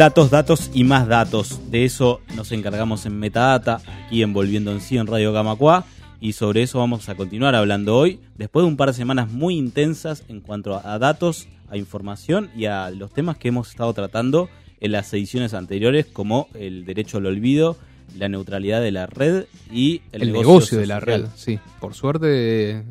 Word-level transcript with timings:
Datos, 0.00 0.30
datos 0.30 0.70
y 0.72 0.84
más 0.84 1.06
datos. 1.08 1.60
De 1.70 1.84
eso 1.84 2.22
nos 2.34 2.52
encargamos 2.52 3.04
en 3.04 3.18
Metadata, 3.18 3.82
aquí 4.06 4.22
en 4.22 4.32
Volviendo 4.32 4.72
en 4.72 4.80
Sí 4.80 4.96
en 4.96 5.06
Radio 5.06 5.30
Gamacuá. 5.30 5.84
Y 6.22 6.32
sobre 6.32 6.62
eso 6.62 6.78
vamos 6.78 7.10
a 7.10 7.14
continuar 7.16 7.54
hablando 7.54 7.98
hoy, 7.98 8.18
después 8.38 8.64
de 8.64 8.68
un 8.68 8.78
par 8.78 8.88
de 8.88 8.94
semanas 8.94 9.30
muy 9.30 9.58
intensas 9.58 10.22
en 10.28 10.40
cuanto 10.40 10.74
a 10.82 10.98
datos, 10.98 11.48
a 11.68 11.76
información 11.76 12.48
y 12.56 12.64
a 12.64 12.88
los 12.88 13.10
temas 13.12 13.36
que 13.36 13.48
hemos 13.48 13.68
estado 13.68 13.92
tratando 13.92 14.48
en 14.80 14.92
las 14.92 15.12
ediciones 15.12 15.52
anteriores, 15.52 16.06
como 16.06 16.48
el 16.54 16.86
derecho 16.86 17.18
al 17.18 17.26
olvido, 17.26 17.76
la 18.16 18.30
neutralidad 18.30 18.80
de 18.80 18.92
la 18.92 19.04
red 19.06 19.44
y 19.70 20.00
el, 20.12 20.22
El, 20.22 20.32
negocio, 20.32 20.78
de 20.78 20.86
la 20.86 21.00
red, 21.00 21.26
sí. 21.36 21.58
Por 21.78 21.92
suerte 21.92 22.84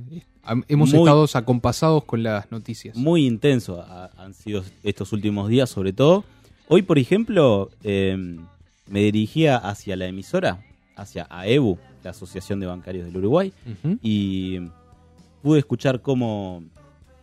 hemos 0.68 0.90
Muy- 0.92 1.00
estado 1.00 1.26
acompasados 1.34 2.04
con 2.04 2.22
las 2.22 2.52
noticias. 2.52 2.96
muy 2.96 3.26
intenso 3.26 3.82
ha- 3.82 4.12
han 4.18 4.36
sido 4.36 4.64
estos 4.84 5.12
últimos 5.12 5.50
días, 5.50 5.72
sobre 5.72 5.92
todo. 5.94 6.24
Hoy, 6.72 6.84
por 6.84 7.00
ejemplo, 7.00 7.72
eh, 7.84 8.16
me 8.88 9.00
dirigía 9.02 9.58
hacia 9.58 9.96
la 9.96 10.06
emisora, 10.06 10.64
hacia 10.96 11.26
AEBU, 11.30 11.80
la 12.04 12.12
Asociación 12.12 12.60
de 12.60 12.68
Bancarios 12.68 13.06
del 13.06 13.18
Uruguay, 13.18 13.52
y 14.04 14.60
pude 15.42 15.60
escuchar 15.60 16.02
cómo, 16.02 16.64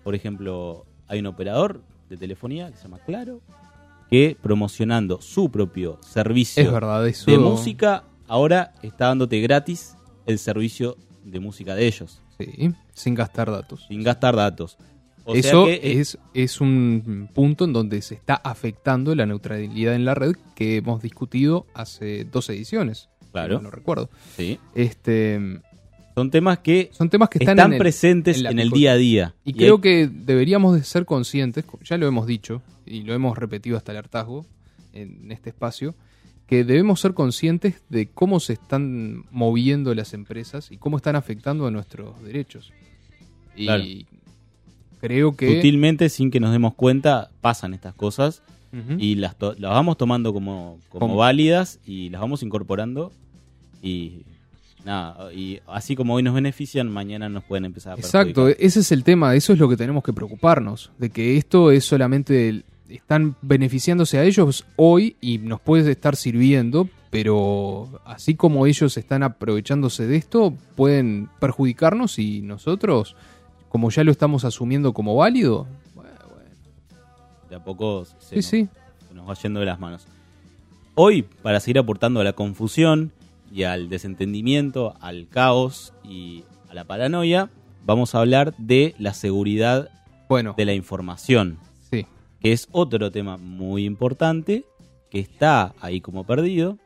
por 0.03 0.15
ejemplo, 0.17 0.85
hay 1.07 1.21
un 1.21 1.27
operador 1.27 1.81
de 2.11 2.17
telefonía 2.17 2.71
que 2.71 2.77
se 2.77 2.83
llama 2.85 2.99
Claro, 3.07 3.41
que 4.11 4.37
promocionando 4.41 5.21
su 5.21 5.49
propio 5.51 5.99
servicio 6.03 6.63
Es 6.63 6.73
verdad, 6.73 7.07
eso. 7.07 7.31
de 7.31 7.39
música, 7.39 8.03
ahora 8.27 8.73
está 8.83 9.07
dándote 9.07 9.41
gratis 9.41 9.97
el 10.27 10.39
servicio 10.41 10.97
de 11.25 11.39
música 11.41 11.75
de 11.77 11.87
ellos, 11.87 12.21
Sí, 12.39 12.73
sin 12.95 13.15
gastar 13.15 13.51
datos. 13.51 13.87
sin 13.89 14.03
gastar 14.03 14.35
datos. 14.37 14.77
O 15.29 15.33
sea 15.33 15.41
Eso 15.41 15.65
que, 15.67 15.75
eh, 15.75 16.01
es, 16.01 16.19
es 16.35 16.61
un 16.61 17.29
punto 17.35 17.65
en 17.65 17.73
donde 17.73 18.01
se 18.01 18.15
está 18.15 18.35
afectando 18.37 19.15
la 19.15 19.27
neutralidad 19.27 19.95
en 19.95 20.05
la 20.05 20.15
red 20.15 20.37
que 20.55 20.77
hemos 20.77 21.03
discutido 21.03 21.67
hace 21.75 22.25
dos 22.25 22.49
ediciones. 22.49 23.09
Claro. 23.33 23.59
si 23.59 23.65
No 23.65 23.71
recuerdo. 23.71 24.09
sí, 24.37 24.59
Este, 24.75 25.61
son 26.15 26.31
temas 26.31 26.61
que 26.61 26.91
son 26.93 27.11
temas 27.11 27.29
que 27.29 27.39
están, 27.39 27.59
están, 27.59 27.71
en 27.71 27.75
el- 27.75 27.79
presentes 27.81 28.41
en 28.41 28.59
el 28.59 28.71
día 28.71 28.93
a 28.93 28.97
día. 28.97 29.35
Y, 29.45 29.53
creo 29.55 29.81
que 29.81 30.09
deberíamos 30.11 30.75
de 30.77 30.85
ser 30.85 31.05
conscientes, 31.05 31.65
ya 31.85 31.99
lo 31.99 32.07
hemos 32.07 32.27
dicho 32.27 32.63
y 32.87 33.03
lo 33.03 33.13
hemos 33.13 33.37
repetido 33.37 33.77
hasta 33.77 33.93
el 33.93 33.99
hartazgo 33.99 34.47
en 34.93 35.31
este 35.33 35.51
espacio, 35.51 35.95
que 36.47 36.63
debemos 36.65 37.01
ser 37.01 37.13
conscientes 37.15 37.83
de 37.89 38.07
cómo 38.09 38.39
se 38.39 38.53
están 38.55 39.25
moviendo 39.33 39.93
las 39.95 40.15
empresas 40.15 40.71
y 40.71 40.77
cómo 40.79 40.97
están 40.97 41.17
afectando 41.17 41.67
a 41.67 41.71
nuestros 41.73 42.23
derechos. 42.23 42.73
Y 43.57 43.65
Claro. 43.67 43.85
Creo 45.01 45.37
que... 45.37 45.57
sutilmente, 45.57 46.09
sin 46.09 46.31
que 46.31 46.41
nos 46.41 46.53
demos 46.53 46.75
cuenta, 46.75 47.31
pasan 47.41 47.75
estas 47.75 47.95
cosas 47.95 48.43
y 48.99 49.15
las, 49.15 49.37
to- 49.37 49.55
las 49.59 49.71
vamos 49.71 49.97
tomando 49.97 50.35
como, 50.35 50.79
como 50.91 51.17
válidas 51.17 51.81
y 51.87 52.11
las 52.11 52.21
vamos 52.21 52.43
incorporando 52.43 53.11
y 53.83 54.23
nada, 54.85 55.33
y 55.33 55.61
así 55.67 55.97
como 55.97 56.15
hoy 56.15 56.23
nos 56.23 56.35
benefician, 56.35 56.91
mañana 56.91 57.29
nos 57.29 57.43
pueden 57.45 57.65
empezar 57.65 57.95
a 57.95 57.97
Exacto, 57.97 58.49
ese 58.49 58.81
es 58.81 58.93
el 58.93 59.03
tema, 59.03 59.35
eso 59.35 59.53
es 59.53 59.59
lo 59.59 59.69
que 59.69 59.77
tenemos 59.77 60.05
que 60.05 60.13
preocuparnos, 60.13 60.91
de 60.99 61.09
que 61.11 61.37
esto 61.39 61.71
es 61.71 61.85
solamente, 61.85 62.49
el- 62.51 62.65
están 62.89 63.35
beneficiándose 63.43 64.19
a 64.19 64.25
ellos 64.25 64.65
hoy 64.77 65.17
y 65.21 65.39
nos 65.39 65.61
puede 65.61 65.91
estar 65.91 66.15
sirviendo, 66.15 66.89
pero 67.11 67.89
así 68.05 68.35
como 68.35 68.67
ellos 68.67 68.97
están 68.97 69.23
aprovechándose 69.25 70.07
de 70.07 70.17
esto, 70.17 70.55
pueden 70.77 71.29
perjudicarnos 71.41 72.19
y 72.21 72.43
nosotros, 72.43 73.17
como 73.69 73.91
ya 73.91 74.05
lo 74.05 74.11
estamos 74.11 74.45
asumiendo 74.45 74.93
como 74.93 75.17
válido, 75.17 75.67
bueno, 75.95 76.11
bueno, 76.29 76.51
De 77.49 77.57
a 77.57 77.65
poco 77.65 78.05
se, 78.05 78.15
sí, 78.21 78.37
nos, 78.37 78.45
sí, 78.47 78.69
se 79.09 79.15
nos 79.15 79.29
va 79.29 79.35
yendo 79.35 79.61
de 79.61 79.67
las 79.67 79.79
manos. 79.79 80.07
Hoy, 80.95 81.23
para 81.23 81.61
seguir 81.61 81.79
aportando 81.79 82.21
a 82.21 82.25
la 82.25 82.33
confusión 82.33 83.13
y 83.53 83.65
al 83.65 83.89
desentendimiento, 83.89 84.95
al 85.01 85.29
caos 85.29 85.93
y 86.03 86.45
a 86.71 86.75
la 86.75 86.85
paranoia, 86.85 87.51
vamos 87.85 88.15
a 88.15 88.21
hablar 88.21 88.55
de 88.57 88.95
la 88.99 89.15
seguridad 89.15 89.91
bueno, 90.29 90.55
de 90.57 90.65
la 90.65 90.75
información, 90.75 91.59
sí. 91.91 92.07
que 92.41 92.53
es 92.53 92.69
otro 92.73 93.11
tema 93.13 93.37
muy 93.37 93.85
importante, 93.85 94.65
que 95.11 95.21
está 95.21 95.75
ahí 95.81 96.01
como 96.01 96.25
perdido, 96.25 96.79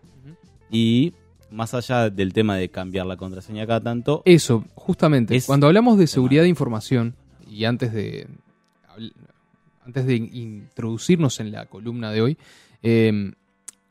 y 0.70 1.14
más 1.50 1.74
allá 1.74 2.10
del 2.10 2.32
tema 2.32 2.56
de 2.56 2.68
cambiar 2.70 3.06
la 3.06 3.16
contraseña 3.16 3.66
cada 3.66 3.80
tanto, 3.80 4.22
Eso, 4.24 4.64
justamente, 4.74 5.36
Es- 5.36 5.46
cuando 5.46 5.66
hablamos 5.66 5.98
de 5.98 6.06
seguridad 6.06 6.42
de 6.42 6.48
información, 6.48 7.14
y 7.48 7.64
antes 7.64 7.92
de, 7.92 8.28
antes 9.84 10.06
de 10.06 10.16
introducirnos 10.16 11.40
en 11.40 11.52
la 11.52 11.66
columna 11.66 12.10
de 12.12 12.22
hoy, 12.22 12.38
eh, 12.82 13.32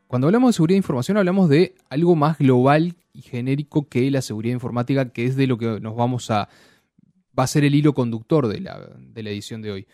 cuando 0.08 0.28
hablamos 0.28 0.50
de 0.50 0.54
seguridad 0.54 0.76
de 0.76 0.80
información 0.80 1.18
hablamos 1.18 1.50
de 1.50 1.76
algo 1.90 2.16
más 2.16 2.38
global 2.38 2.96
y 3.14 3.22
genérico 3.22 3.88
que 3.88 4.10
la 4.10 4.22
seguridad 4.22 4.54
informática, 4.54 5.10
que 5.10 5.26
es 5.26 5.36
de 5.36 5.46
lo 5.48 5.58
que 5.58 5.80
nos 5.80 5.96
vamos 5.96 6.32
a... 6.32 6.50
va 7.38 7.44
a 7.44 7.48
ser 7.48 7.64
el 7.64 7.76
hilo 7.76 7.94
conductor 7.94 8.48
de 8.48 8.60
la, 8.62 8.80
de 8.98 9.24
la 9.24 9.30
edición 9.30 9.62
de 9.62 9.72
hoy. 9.72 9.88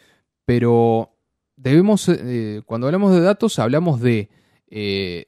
Pero 0.45 1.11
debemos, 1.57 2.07
eh, 2.09 2.61
cuando 2.65 2.87
hablamos 2.87 3.11
de 3.13 3.21
datos, 3.21 3.57
hablamos 3.59 3.99
de... 3.99 4.29
eh, 4.69 5.25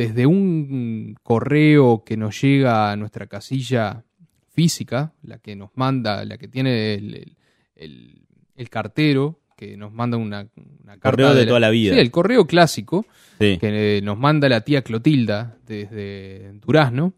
desde 0.00 0.24
un 0.24 1.14
correo 1.22 2.04
que 2.06 2.16
nos 2.16 2.40
llega 2.40 2.90
a 2.90 2.96
nuestra 2.96 3.26
casilla 3.26 4.02
física, 4.48 5.12
la 5.22 5.38
que 5.38 5.54
nos 5.56 5.70
manda, 5.74 6.24
la 6.24 6.38
que 6.38 6.48
tiene 6.48 6.94
el, 6.94 7.14
el- 7.14 7.36
el- 7.76 8.22
el 8.56 8.70
cartero, 8.70 9.40
que 9.56 9.76
nos 9.76 9.92
manda 9.92 10.16
una, 10.16 10.48
una 10.82 10.92
carta 10.98 11.10
Correo 11.10 11.34
de 11.34 11.44
toda 11.44 11.60
la 11.60 11.68
vida. 11.68 11.92
Sí, 11.92 12.00
el 12.00 12.10
correo 12.10 12.46
clásico, 12.46 13.04
sí, 13.38 13.58
que 13.58 13.98
eh, 13.98 14.00
nos 14.02 14.16
manda 14.18 14.48
la 14.48 14.62
tía 14.62 14.80
Clotilda 14.82 15.58
desde 15.66 16.52
Durazno, 16.54 17.12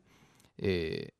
eh, 0.58 1.10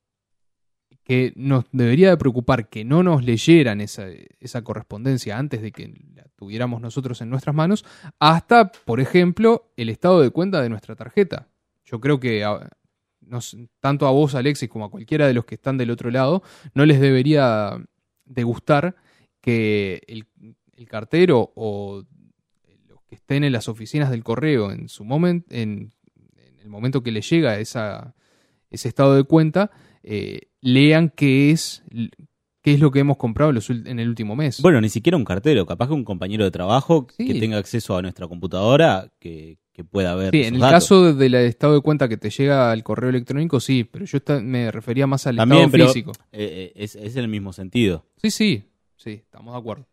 que 1.04 1.32
nos 1.36 1.64
debería 1.72 2.10
de 2.10 2.16
preocupar 2.16 2.68
que 2.68 2.84
no 2.84 3.02
nos 3.04 3.24
leyeran 3.24 3.80
esa, 3.80 4.06
esa 4.40 4.62
correspondencia 4.62 5.38
antes 5.38 5.62
de 5.62 5.70
que 5.72 5.92
la 6.14 6.24
tuviéramos 6.36 6.80
nosotros 6.80 7.20
en 7.20 7.30
nuestras 7.30 7.54
manos, 7.54 7.84
hasta, 8.20 8.70
por 8.70 9.00
ejemplo, 9.00 9.72
el 9.76 9.88
estado 9.88 10.20
de 10.20 10.30
cuenta 10.30 10.60
de 10.62 10.68
nuestra 10.68 10.94
tarjeta. 10.96 11.48
Yo 11.92 12.00
creo 12.00 12.19
que 12.19 12.42
a- 12.42 12.69
nos- 13.20 13.56
tanto 13.80 14.06
a 14.06 14.10
vos, 14.10 14.34
Alexis, 14.34 14.69
como 14.69 14.86
a 14.86 14.91
cualquiera 14.91 15.26
de 15.26 15.34
los 15.34 15.44
que 15.44 15.54
están 15.56 15.76
del 15.78 15.91
otro 15.91 16.10
lado, 16.10 16.42
no 16.75 16.84
les 16.86 17.00
debería 17.00 17.76
de 18.25 18.42
gustar 18.44 18.97
que 19.42 20.03
el, 20.08 20.26
el 20.76 20.88
cartero 20.88 21.53
o 21.54 22.03
los 22.88 22.98
que 23.08 23.14
estén 23.16 23.44
en 23.44 23.53
las 23.53 23.69
oficinas 23.69 24.10
del 24.10 24.25
correo 24.25 24.72
en 24.72 24.88
su 24.88 25.04
momento, 25.04 25.47
en, 25.54 25.92
en 26.36 26.60
el 26.62 26.68
momento 26.68 27.03
que 27.03 27.12
les 27.12 27.28
llega 27.28 27.59
esa, 27.59 28.15
ese 28.71 28.89
estado 28.89 29.15
de 29.15 29.24
cuenta, 29.24 29.71
eh, 30.03 30.48
lean 30.62 31.10
qué 31.10 31.50
es, 31.50 31.84
qué 32.62 32.72
es 32.74 32.80
lo 32.80 32.91
que 32.91 33.00
hemos 33.00 33.18
comprado 33.18 33.53
los 33.53 33.68
en 33.71 33.98
el 33.98 34.09
último 34.09 34.34
mes. 34.34 34.62
Bueno, 34.62 34.80
ni 34.80 34.89
siquiera 34.89 35.16
un 35.18 35.24
cartero, 35.24 35.66
capaz 35.66 35.89
que 35.89 35.94
un 35.94 36.04
compañero 36.04 36.44
de 36.44 36.50
trabajo 36.50 37.06
Sí. 37.16 37.27
que 37.27 37.39
tenga 37.39 37.59
acceso 37.59 37.97
a 37.97 38.03
nuestra 38.03 38.27
computadora, 38.28 39.12
que, 39.21 39.59
que 39.72 39.84
pueda 39.84 40.15
ver. 40.15 40.30
Sí, 40.33 40.42
en 40.45 40.54
el 40.54 40.60
datos. 40.60 40.74
caso 40.84 41.15
del 41.15 41.34
estado 41.34 41.74
de 41.74 41.80
cuenta 41.80 42.09
que 42.09 42.16
te 42.16 42.30
llega 42.30 42.71
al 42.71 42.83
correo 42.83 43.10
electrónico, 43.10 43.59
sí, 43.60 43.84
pero 43.84 44.04
yo 44.04 44.19
me 44.42 44.71
refería 44.71 45.07
más 45.07 45.27
al 45.27 45.36
También, 45.36 45.63
estado 45.63 45.72
pero 45.72 45.86
físico. 45.89 46.13
eh, 46.33 46.72
eh, 46.77 46.84
es, 46.84 46.95
es 46.97 47.16
el 47.16 47.28
mismo 47.28 47.53
sentido. 47.53 48.04
Sí, 48.16 48.30
sí, 48.30 48.65
sí, 48.97 49.10
estamos 49.13 49.54
de 49.54 49.59
acuerdo. 49.60 49.86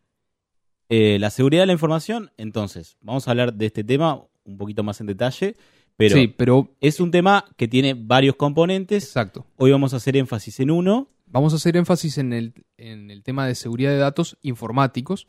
Eh, 0.88 1.18
la 1.20 1.30
seguridad 1.30 1.62
de 1.62 1.66
la 1.68 1.72
información, 1.72 2.30
entonces, 2.36 2.96
vamos 3.00 3.26
a 3.26 3.30
hablar 3.30 3.54
de 3.54 3.66
este 3.66 3.84
tema 3.84 4.22
un 4.44 4.58
poquito 4.58 4.82
más 4.82 5.00
en 5.00 5.06
detalle, 5.06 5.56
pero 5.96 6.16
sí, 6.16 6.28
pero 6.28 6.74
es 6.80 6.98
un 7.00 7.10
tema 7.10 7.44
que 7.56 7.68
tiene 7.68 7.94
varios 7.94 8.36
componentes. 8.36 9.04
exacto. 9.04 9.46
Hoy 9.56 9.70
vamos 9.70 9.94
a 9.94 9.98
hacer 9.98 10.16
énfasis 10.16 10.60
en 10.60 10.70
uno. 10.70 11.08
Vamos 11.26 11.52
a 11.52 11.56
hacer 11.56 11.76
énfasis 11.76 12.18
en 12.18 12.32
el, 12.32 12.54
en 12.76 13.10
el 13.10 13.22
tema 13.22 13.46
de 13.46 13.54
seguridad 13.54 13.90
de 13.92 13.98
datos 13.98 14.36
informáticos, 14.42 15.26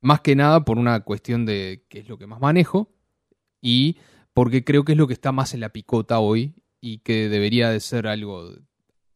más 0.00 0.20
que 0.20 0.34
nada 0.34 0.64
por 0.64 0.78
una 0.78 0.98
cuestión 1.00 1.46
de 1.46 1.84
qué 1.88 2.00
es 2.00 2.08
lo 2.08 2.18
que 2.18 2.26
más 2.26 2.40
manejo 2.40 2.90
y 3.62 3.96
porque 4.34 4.64
creo 4.64 4.84
que 4.84 4.92
es 4.92 4.98
lo 4.98 5.06
que 5.06 5.14
está 5.14 5.32
más 5.32 5.54
en 5.54 5.60
la 5.60 5.70
picota 5.70 6.18
hoy 6.18 6.52
y 6.80 6.98
que 6.98 7.28
debería 7.30 7.70
de 7.70 7.80
ser 7.80 8.06
algo... 8.06 8.50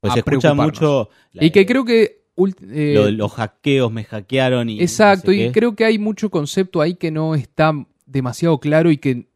Pues 0.00 0.12
a 0.12 0.14
se 0.14 0.20
escucha 0.20 0.54
mucho. 0.54 1.10
la- 1.32 1.44
Y 1.44 1.50
que 1.50 1.66
creo 1.66 1.84
que... 1.84 2.24
eh, 2.70 2.92
lo 2.94 3.10
los 3.10 3.32
hackeos 3.32 3.90
me 3.90 4.04
hackearon 4.04 4.68
y. 4.70 4.80
Exacto, 4.80 5.30
no 5.30 5.36
sé 5.36 5.42
y 5.42 5.46
qué. 5.46 5.52
creo 5.52 5.74
que 5.74 5.84
hay 5.86 5.98
mucho 5.98 6.30
concepto 6.30 6.80
ahí 6.80 6.94
que 6.94 7.10
no 7.10 7.34
está 7.34 7.72
demasiado 8.04 8.60
claro 8.60 8.90
y 8.90 8.98
que 8.98 9.26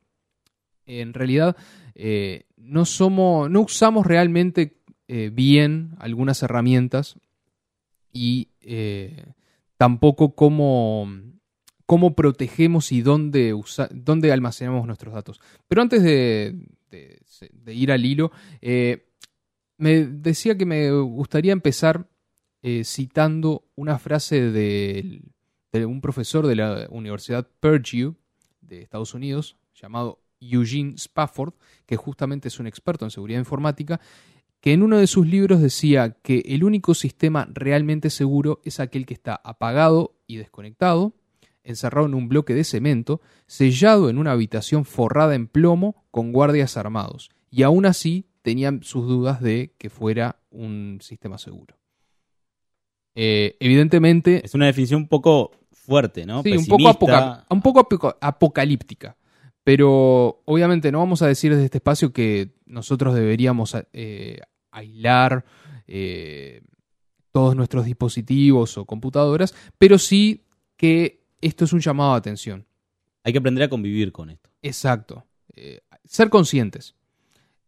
en 0.86 1.14
realidad 1.14 1.56
eh, 1.94 2.44
no 2.56 2.84
somos, 2.84 3.50
no 3.50 3.62
usamos 3.62 4.06
realmente 4.06 4.76
eh, 5.08 5.30
bien 5.32 5.96
algunas 5.98 6.42
herramientas 6.42 7.16
y 8.12 8.48
tampoco 9.78 10.34
cómo, 10.34 11.08
cómo 11.90 12.14
protegemos 12.14 12.92
y 12.92 13.02
dónde, 13.02 13.52
dónde 13.90 14.30
almacenamos 14.30 14.86
nuestros 14.86 15.12
datos. 15.12 15.40
Pero 15.66 15.82
antes 15.82 16.04
de, 16.04 16.54
ir 17.66 17.90
al 17.90 18.04
hilo, 18.04 18.30
eh, 18.60 19.08
me 19.76 20.04
decía 20.04 20.56
que 20.56 20.66
me 20.66 20.88
gustaría 20.92 21.52
empezar 21.52 22.08
eh, 22.62 22.84
citando 22.84 23.64
una 23.74 23.98
frase 23.98 24.52
de 24.52 25.20
un 25.84 26.00
profesor 26.00 26.46
de 26.46 26.54
la 26.54 26.86
Universidad 26.90 27.48
Purdue 27.58 28.14
de 28.60 28.82
Estados 28.82 29.12
Unidos, 29.12 29.56
llamado 29.74 30.22
Eugene 30.38 30.94
Spafford, 30.94 31.54
que 31.86 31.96
justamente 31.96 32.46
es 32.46 32.60
un 32.60 32.68
experto 32.68 33.04
en 33.04 33.10
seguridad 33.10 33.40
informática, 33.40 34.00
que 34.60 34.74
en 34.74 34.84
uno 34.84 34.96
de 34.96 35.08
sus 35.08 35.26
libros 35.26 35.60
decía 35.60 36.12
que 36.22 36.44
el 36.46 36.62
único 36.62 36.94
sistema 36.94 37.48
realmente 37.52 38.10
seguro 38.10 38.60
es 38.64 38.78
aquel 38.78 39.06
que 39.06 39.14
está 39.14 39.34
apagado 39.42 40.14
y 40.28 40.36
desconectado, 40.36 41.14
encerrado 41.70 42.06
en 42.06 42.14
un 42.14 42.28
bloque 42.28 42.54
de 42.54 42.64
cemento, 42.64 43.20
sellado 43.46 44.10
en 44.10 44.18
una 44.18 44.32
habitación 44.32 44.84
forrada 44.84 45.34
en 45.34 45.46
plomo 45.46 46.04
con 46.10 46.32
guardias 46.32 46.76
armados, 46.76 47.30
y 47.50 47.62
aún 47.62 47.86
así 47.86 48.26
tenían 48.42 48.82
sus 48.82 49.06
dudas 49.06 49.40
de 49.40 49.74
que 49.78 49.90
fuera 49.90 50.40
un 50.50 50.98
sistema 51.00 51.38
seguro. 51.38 51.76
Eh, 53.14 53.56
evidentemente, 53.60 54.42
Es 54.44 54.54
una 54.54 54.66
definición 54.66 55.02
un 55.02 55.08
poco 55.08 55.50
fuerte, 55.72 56.24
¿no? 56.26 56.42
Sí, 56.42 56.52
un 56.56 56.64
poco, 56.66 56.76
Pesimista. 56.78 56.90
apoca- 56.90 57.46
un 57.50 57.62
poco 57.62 57.80
apoca- 57.80 58.16
apocalíptica. 58.20 59.16
Pero 59.64 60.42
obviamente 60.46 60.90
no 60.90 60.98
vamos 61.00 61.20
a 61.22 61.26
decir 61.26 61.50
desde 61.52 61.66
este 61.66 61.78
espacio 61.78 62.12
que 62.12 62.54
nosotros 62.66 63.14
deberíamos 63.14 63.76
eh, 63.92 64.40
aislar 64.70 65.44
eh, 65.86 66.62
todos 67.32 67.54
nuestros 67.56 67.84
dispositivos 67.84 68.78
o 68.78 68.86
computadoras, 68.86 69.54
pero 69.76 69.98
sí 69.98 70.46
que 70.76 71.19
esto 71.40 71.64
es 71.64 71.72
un 71.72 71.80
llamado 71.80 72.12
de 72.12 72.18
atención. 72.18 72.66
Hay 73.22 73.32
que 73.32 73.38
aprender 73.38 73.64
a 73.64 73.68
convivir 73.68 74.12
con 74.12 74.30
esto. 74.30 74.50
Exacto. 74.62 75.24
Eh, 75.54 75.80
ser 76.04 76.30
conscientes. 76.30 76.94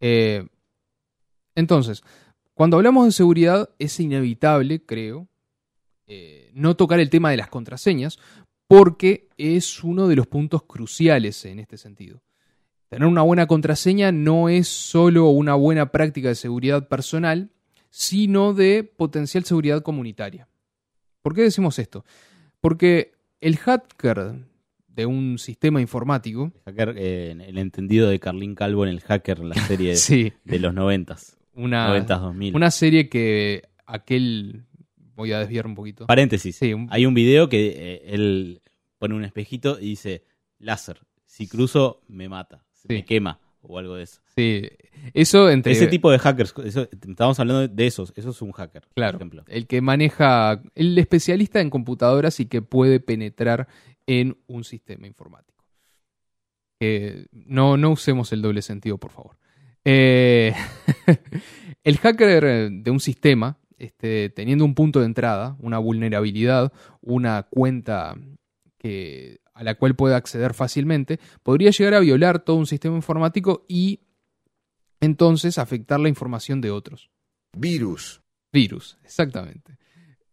Eh, 0.01 0.47
entonces, 1.55 2.03
cuando 2.55 2.77
hablamos 2.77 3.05
de 3.07 3.13
seguridad 3.13 3.71
es 3.79 3.99
inevitable, 4.01 4.85
creo, 4.85 5.29
eh, 6.07 6.51
no 6.55 6.77
tocar 6.77 7.01
el 7.01 7.11
tema 7.11 7.31
de 7.31 7.37
las 7.37 7.49
contraseñas 7.49 8.19
porque 8.67 9.29
es 9.37 9.85
uno 9.85 10.09
de 10.09 10.17
los 10.17 10.27
puntos 10.27 10.63
cruciales 10.65 11.45
en 11.45 11.59
este 11.59 11.77
sentido. 11.77 12.23
Tener 12.89 13.07
una 13.07 13.23
buena 13.23 13.47
contraseña 13.47 14.13
no 14.13 14.49
es 14.49 14.69
solo 14.69 15.29
una 15.29 15.55
buena 15.55 15.93
práctica 15.93 16.29
de 16.29 16.35
seguridad 16.35 16.89
personal, 16.89 17.51
sino 17.91 18.55
de 18.55 18.85
potencial 18.85 19.45
seguridad 19.45 19.83
comunitaria. 19.83 20.49
¿Por 21.23 21.35
qué 21.35 21.43
decimos 21.43 21.79
esto? 21.79 22.05
Porque 22.61 23.13
el 23.43 23.59
hacker 23.59 24.47
de 24.89 25.07
un 25.07 25.39
sistema 25.39 25.81
informático, 25.81 26.53
El 26.67 26.73
hacker, 26.75 26.95
eh, 26.99 27.31
el 27.33 27.59
entendido 27.59 28.09
de 28.09 28.19
Carlín 28.19 28.55
Calvo 28.55 28.85
en 28.85 28.91
el 28.91 29.01
hacker, 29.01 29.41
la 29.41 29.55
serie 29.67 29.97
sí, 29.97 30.33
de 30.45 30.59
los 30.59 30.73
noventas, 30.73 31.37
una, 31.55 31.89
noventas 31.89 32.21
2000. 32.21 32.55
Una 32.57 32.71
serie 32.71 33.09
que 33.11 33.63
aquel. 33.87 34.65
Voy 35.15 35.31
a 35.33 35.41
desviar 35.41 35.67
un 35.67 35.75
poquito. 35.75 36.07
Paréntesis. 36.07 36.57
Sí, 36.57 36.73
un- 36.73 36.89
Hay 36.91 37.05
un 37.05 37.13
video 37.13 37.49
que 37.51 37.75
eh, 37.77 38.03
él 38.07 38.63
pone 38.99 39.15
un 39.15 39.25
espejito 39.25 39.79
y 39.79 39.91
dice, 39.91 40.25
láser, 40.59 41.01
si 41.27 41.47
cruzo 41.47 42.01
me 42.09 42.29
mata, 42.31 42.65
se 42.73 42.89
Sí. 42.89 42.95
me 42.95 43.05
quema 43.05 43.39
o 43.63 43.79
algo 43.79 43.95
de 43.97 44.05
eso. 44.05 44.21
sí. 44.37 44.69
Eso 45.15 45.51
entre. 45.51 45.73
Ese 45.73 45.87
tipo 45.89 46.11
de 46.11 46.19
hackers, 46.19 46.55
eso- 46.65 46.89
estamos 46.93 47.39
hablando 47.41 47.67
de 47.67 47.87
esos, 47.87 48.13
eso 48.17 48.31
es 48.31 48.43
un 48.43 48.53
hacker, 48.53 48.83
Claro. 48.95 49.13
por 49.19 49.23
ejemplo. 49.23 49.45
El 49.49 49.67
que 49.67 49.81
maneja. 49.81 50.63
El 50.75 50.97
especialista 50.99 51.61
en 51.61 51.71
computadoras 51.71 52.39
y 52.41 52.47
que 52.47 52.63
puede 52.63 53.01
penetrar 53.01 53.67
en 54.07 54.37
un 54.47 54.65
sistema 54.65 55.07
informático. 55.07 55.65
No, 57.33 57.77
no 57.77 57.91
usemos 57.91 58.33
el 58.33 58.43
doble 58.43 58.61
sentido, 58.63 58.99
por 58.99 59.13
favor. 59.13 59.37
Eh, 59.85 60.53
el 61.85 61.99
hacker 61.99 62.71
de 62.73 62.91
un 62.91 62.99
sistema, 63.01 63.59
este, 63.79 64.31
teniendo 64.31 64.65
un 64.65 64.75
punto 64.75 64.99
de 65.01 65.07
entrada, 65.07 65.57
una 65.61 65.79
vulnerabilidad, 65.79 66.73
una 67.01 67.45
cuenta 67.45 68.17
que, 68.79 69.39
a 69.63 69.65
la 69.65 69.77
cual 69.77 69.95
puede 69.95 70.17
acceder 70.17 70.55
fácilmente, 70.55 71.21
podría 71.45 71.71
llegar 71.71 71.95
a 71.95 72.01
violar 72.01 72.41
todo 72.41 72.57
un 72.57 72.67
sistema 72.67 72.97
informático 72.97 73.65
y 73.69 74.01
entonces 75.01 75.57
afectar 75.57 76.01
la 76.01 76.09
información 76.09 76.61
de 76.61 76.73
otros. 76.73 77.11
Virus. 77.57 78.21
Virus, 78.53 78.99
exactamente. 79.05 79.79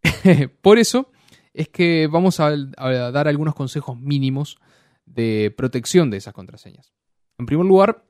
Por 0.61 0.79
eso 0.79 1.11
es 1.53 1.69
que 1.69 2.07
vamos 2.07 2.39
a, 2.39 2.47
a 2.47 3.11
dar 3.11 3.27
algunos 3.27 3.53
consejos 3.53 3.99
mínimos 3.99 4.57
de 5.05 5.53
protección 5.55 6.09
de 6.09 6.17
esas 6.17 6.33
contraseñas. 6.33 6.91
En 7.37 7.45
primer 7.45 7.67
lugar, 7.67 8.03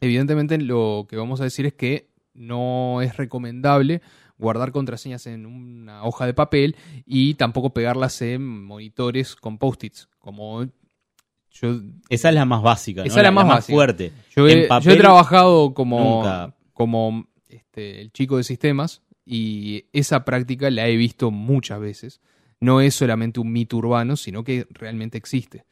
evidentemente 0.00 0.56
lo 0.58 1.06
que 1.08 1.16
vamos 1.16 1.40
a 1.40 1.44
decir 1.44 1.66
es 1.66 1.74
que 1.74 2.12
no 2.32 3.02
es 3.02 3.16
recomendable 3.16 4.02
guardar 4.42 4.72
contraseñas 4.72 5.26
en 5.26 5.46
una 5.46 6.04
hoja 6.04 6.26
de 6.26 6.34
papel 6.34 6.76
y 7.06 7.34
tampoco 7.34 7.72
pegarlas 7.72 8.20
en 8.20 8.64
monitores 8.64 9.34
con 9.36 9.56
post-its, 9.56 10.08
como 10.18 10.64
yo, 11.50 11.80
Esa 12.08 12.28
es 12.30 12.34
la 12.34 12.44
más 12.44 12.62
básica, 12.62 13.02
¿no? 13.02 13.06
Esa 13.06 13.20
es 13.20 13.22
la 13.24 13.30
más 13.30 13.66
fuerte. 13.66 14.12
yo, 14.34 14.48
he, 14.48 14.68
yo 14.82 14.96
trabajado 14.98 15.74
como, 15.74 16.16
nunca. 16.16 16.54
como 16.72 17.28
este, 17.48 18.00
el 18.00 18.10
chico 18.12 18.36
de 18.38 18.44
sistemas 18.44 19.02
y 19.24 19.84
esa 19.92 20.24
práctica 20.24 20.70
la 20.70 20.88
he 20.88 20.96
visto 20.96 21.30
muchas 21.30 21.78
veces. 21.80 22.20
No 22.58 22.80
es 22.80 22.94
solamente 22.94 23.40
un 23.40 23.52
mito 23.52 23.76
urbano, 23.76 24.16
sino 24.16 24.44
que 24.44 24.66
realmente 24.70 25.18
existe. 25.18 25.64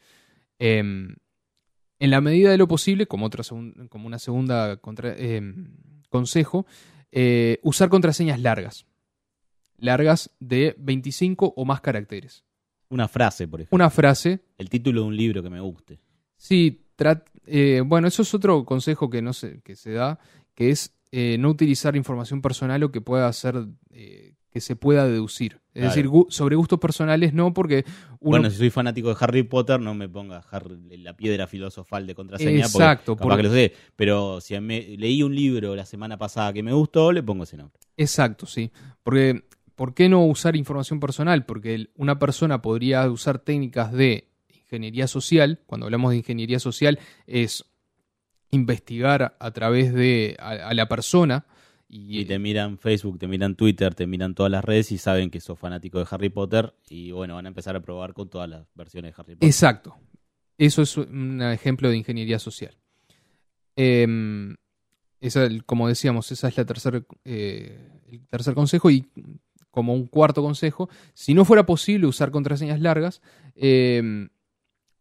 Em, 0.59 1.17
en 1.99 2.11
la 2.11 2.21
medida 2.21 2.51
de 2.51 2.59
lo 2.59 2.67
posible, 2.69 3.07
como, 3.07 3.27
otra 3.27 3.43
como 3.89 4.07
una 4.07 4.19
segunda 4.19 4.77
contra- 4.79 5.15
em, 5.17 5.77
consejo, 6.09 6.67
eh, 7.13 7.59
usar 7.63 7.89
contraseñas 7.89 8.41
largas. 8.41 8.87
Largas 9.77 10.31
de 10.41 10.75
25 10.79 11.55
o 11.57 11.65
más 11.65 11.81
caracteres. 11.81 12.45
Una 12.89 13.09
frase, 13.09 13.47
por 13.49 13.61
ejemplo. 13.61 13.77
Una 13.77 13.91
frase 13.91 14.41
El 14.59 14.69
título 14.69 15.03
de 15.03 15.07
un 15.07 15.17
libro 15.17 15.43
que 15.43 15.51
me 15.51 15.61
guste. 15.61 16.01
Sí, 16.37 16.87
eh, 17.47 17.83
bueno, 17.85 18.09
eso 18.09 18.23
es 18.23 18.35
otro 18.35 18.65
consejo 18.65 19.09
que 19.09 19.23
no 19.23 19.33
se, 19.33 19.61
que 19.63 19.77
se 19.77 19.93
da, 19.93 20.19
que 20.55 20.71
es 20.71 20.95
eh, 21.13 21.37
no 21.39 21.49
utilizar 21.49 21.97
información 21.97 22.43
personal 22.43 22.83
o 22.83 22.93
que 22.93 23.01
pueda 23.01 23.27
hacer 23.27 23.67
eh, 23.91 24.35
que 24.51 24.61
se 24.61 24.75
pueda 24.77 25.07
deducir. 25.07 25.61
Es 25.73 25.81
Claro. 25.83 25.89
decir, 25.89 26.09
gu- 26.09 26.27
sobre 26.31 26.57
gustos 26.57 26.81
personales 26.81 27.33
no, 27.33 27.55
porque 27.55 27.85
uno 28.19 28.31
Bueno, 28.39 28.51
si 28.51 28.57
soy 28.57 28.71
fanático 28.71 29.09
de 29.09 29.17
Harry 29.21 29.45
Potter, 29.45 29.79
no 29.81 29.95
me 29.95 30.09
ponga 30.09 30.43
Harry- 30.51 30.97
la 30.99 31.17
piedra 31.17 31.47
filosofal 31.47 32.07
de 32.07 32.15
contraseña. 32.17 32.67
Exacto, 32.67 33.13
Porque 33.17 33.19
capaz 33.23 33.35
porque- 33.37 33.43
que 33.43 33.49
lo 33.49 33.55
sé. 33.55 33.73
Pero 33.97 34.41
si 34.41 34.59
me, 34.61 34.81
leí 34.99 35.23
un 35.23 35.35
libro 35.35 35.77
la 35.77 35.87
semana 35.87 36.19
pasada 36.19 36.53
que 36.53 36.63
me 36.65 36.73
gustó, 36.73 37.13
le 37.13 37.23
pongo 37.23 37.45
ese 37.45 37.57
nombre. 37.57 37.79
Exacto, 37.97 38.47
sí. 38.47 38.73
Porque, 39.05 39.45
¿por 39.77 39.95
qué 39.95 40.09
no 40.09 40.25
usar 40.27 40.57
información 40.57 40.99
personal? 40.99 41.47
Porque 41.47 41.89
una 41.95 42.19
persona 42.19 42.61
podría 42.61 43.09
usar 43.09 43.39
técnicas 43.39 43.93
de 43.93 44.29
ingeniería 44.53 45.07
social. 45.07 45.61
Cuando 45.67 45.87
hablamos 45.87 46.11
de 46.11 46.17
ingeniería 46.19 46.59
social 46.59 46.99
es 47.29 47.65
investigar 48.51 49.37
a 49.39 49.51
través 49.53 49.93
de 49.95 50.37
a, 50.41 50.51
a 50.69 50.75
la 50.75 50.89
persona 50.89 51.47
y, 51.91 52.21
Y 52.21 52.25
te 52.25 52.39
miran 52.39 52.79
Facebook, 52.79 53.19
te 53.19 53.27
miran 53.27 53.57
Twitter, 53.57 53.95
te 53.95 54.07
miran 54.07 54.35
todas 54.35 54.53
las 54.53 54.65
redes 54.65 54.93
y 54.93 54.99
saben 54.99 55.29
que 55.29 55.41
sos 55.41 55.59
fanático 55.59 55.99
de 55.99 56.07
Harry 56.09 56.29
Potter. 56.29 56.73
Y 56.89 57.11
bueno, 57.11 57.35
van 57.35 57.47
a 57.47 57.49
empezar 57.49 57.75
a 57.75 57.81
probar 57.81 58.15
con 58.15 58.31
todas 58.31 58.49
las 58.49 58.67
versiones 58.75 59.11
de 59.13 59.21
Harry 59.21 59.35
Potter. 59.35 59.49
Exacto. 59.49 59.97
Eso 60.57 60.83
es 60.83 60.97
un 60.97 61.43
ejemplo 61.43 61.91
de 61.91 61.97
ingeniería 61.97 62.39
social. 62.39 62.77
Em, 63.75 64.57
esa, 65.21 65.49
como 65.67 65.89
decíamos, 65.89 66.31
esa 66.31 66.49
es 66.49 66.57
la 66.57 66.65
tercer, 66.65 67.05
eh, 67.25 67.91
el 68.09 68.27
tercer 68.29 68.55
consejo 68.55 68.91
y 68.91 69.09
como 69.71 69.95
un 69.95 70.07
cuarto 70.07 70.43
consejo, 70.43 70.89
si 71.15 71.35
no 71.35 71.45
fuera 71.45 71.67
posible 71.67 72.07
usar 72.07 72.31
contraseñas 72.31 72.81
largas, 72.81 73.23
em, 73.55 74.29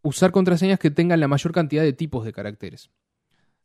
usar 0.02 0.32
contraseñas 0.32 0.80
que 0.80 0.92
tengan 0.92 1.20
la 1.20 1.28
mayor 1.28 1.52
cantidad 1.52 1.84
de 1.84 1.94
tipos 1.94 2.26
de 2.26 2.34
caracteres. 2.34 2.90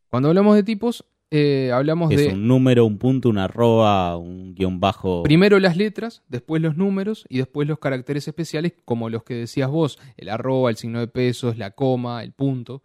Cuando 0.09 0.29
hablamos 0.29 0.57
de 0.57 0.63
tipos, 0.63 1.05
eh, 1.37 1.71
hablamos 1.73 2.11
es 2.13 2.19
de 2.19 2.29
un 2.29 2.47
número, 2.47 2.85
un 2.87 2.99
punto, 2.99 3.29
una 3.29 3.45
arroba, 3.45 4.17
un 4.17 4.55
guion 4.55 4.79
bajo. 4.79 5.23
primero 5.25 5.59
las 5.59 5.77
letras, 5.77 6.23
después 6.29 6.63
los 6.63 6.77
números 6.77 7.27
y 7.29 7.39
después 7.39 7.67
los 7.67 7.79
caracteres 7.79 8.29
especiales 8.29 8.75
como 8.85 9.11
los 9.11 9.25
que 9.25 9.35
decías 9.35 9.69
vos, 9.71 9.99
el 10.17 10.29
arroba, 10.29 10.71
el 10.71 10.77
signo 10.77 11.01
de 11.01 11.09
pesos, 11.09 11.59
la 11.59 11.73
coma, 11.73 12.23
el 12.23 12.33
punto. 12.33 12.83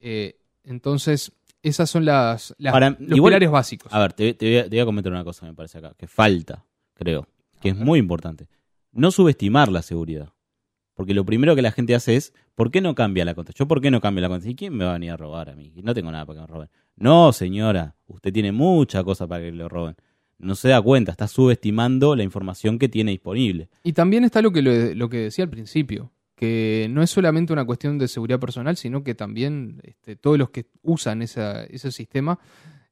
Eh, 0.00 0.38
Entonces, 0.64 1.30
esas 1.62 1.88
son 1.88 2.04
las, 2.04 2.54
las- 2.58 2.72
Para- 2.72 2.90
los 2.98 3.16
igual- 3.16 3.30
pilares 3.30 3.50
básicos. 3.50 3.92
A 3.94 4.00
ver, 4.00 4.12
te, 4.14 4.34
te 4.34 4.46
voy 4.46 4.58
a, 4.58 4.62
te 4.64 4.70
voy 4.70 4.78
a 4.80 4.84
comentar 4.84 5.12
una 5.12 5.22
cosa, 5.24 5.46
me 5.46 5.54
parece 5.54 5.78
acá, 5.78 5.94
que 5.96 6.08
falta, 6.08 6.64
creo, 6.94 7.28
que 7.60 7.68
es 7.68 7.76
muy 7.76 7.98
importante. 8.00 8.48
No 8.92 9.10
subestimar 9.12 9.70
la 9.70 9.82
seguridad. 9.82 10.30
Porque 10.96 11.12
lo 11.12 11.26
primero 11.26 11.54
que 11.54 11.60
la 11.60 11.72
gente 11.72 11.94
hace 11.94 12.16
es, 12.16 12.32
¿por 12.54 12.70
qué 12.70 12.80
no 12.80 12.94
cambia 12.94 13.26
la 13.26 13.34
contraseña? 13.34 13.58
¿Yo 13.58 13.68
por 13.68 13.82
qué 13.82 13.90
no 13.90 14.00
cambio 14.00 14.22
la 14.22 14.28
contraseña? 14.28 14.52
¿Y 14.52 14.56
quién 14.56 14.74
me 14.74 14.84
va 14.84 14.90
a 14.90 14.94
venir 14.94 15.10
a 15.10 15.16
robar 15.18 15.50
a 15.50 15.54
mí? 15.54 15.70
No 15.76 15.92
tengo 15.92 16.10
nada 16.10 16.24
para 16.24 16.38
que 16.38 16.40
me 16.40 16.46
roben. 16.46 16.68
No, 16.96 17.32
señora, 17.32 17.94
usted 18.06 18.32
tiene 18.32 18.50
mucha 18.50 19.04
cosa 19.04 19.28
para 19.28 19.44
que 19.44 19.52
le 19.52 19.68
roben. 19.68 19.94
No 20.38 20.54
se 20.54 20.70
da 20.70 20.80
cuenta, 20.80 21.12
está 21.12 21.28
subestimando 21.28 22.16
la 22.16 22.22
información 22.22 22.78
que 22.78 22.88
tiene 22.88 23.10
disponible. 23.10 23.68
Y 23.84 23.92
también 23.92 24.24
está 24.24 24.40
lo 24.40 24.52
que, 24.52 24.62
lo, 24.62 25.08
que 25.10 25.18
decía 25.18 25.44
al 25.44 25.50
principio, 25.50 26.12
que 26.34 26.86
no 26.90 27.02
es 27.02 27.10
solamente 27.10 27.52
una 27.52 27.66
cuestión 27.66 27.98
de 27.98 28.08
seguridad 28.08 28.40
personal, 28.40 28.78
sino 28.78 29.04
que 29.04 29.14
también 29.14 29.82
este, 29.84 30.16
todos 30.16 30.38
los 30.38 30.48
que 30.48 30.66
usan 30.80 31.20
ese 31.20 31.92
sistema 31.92 32.38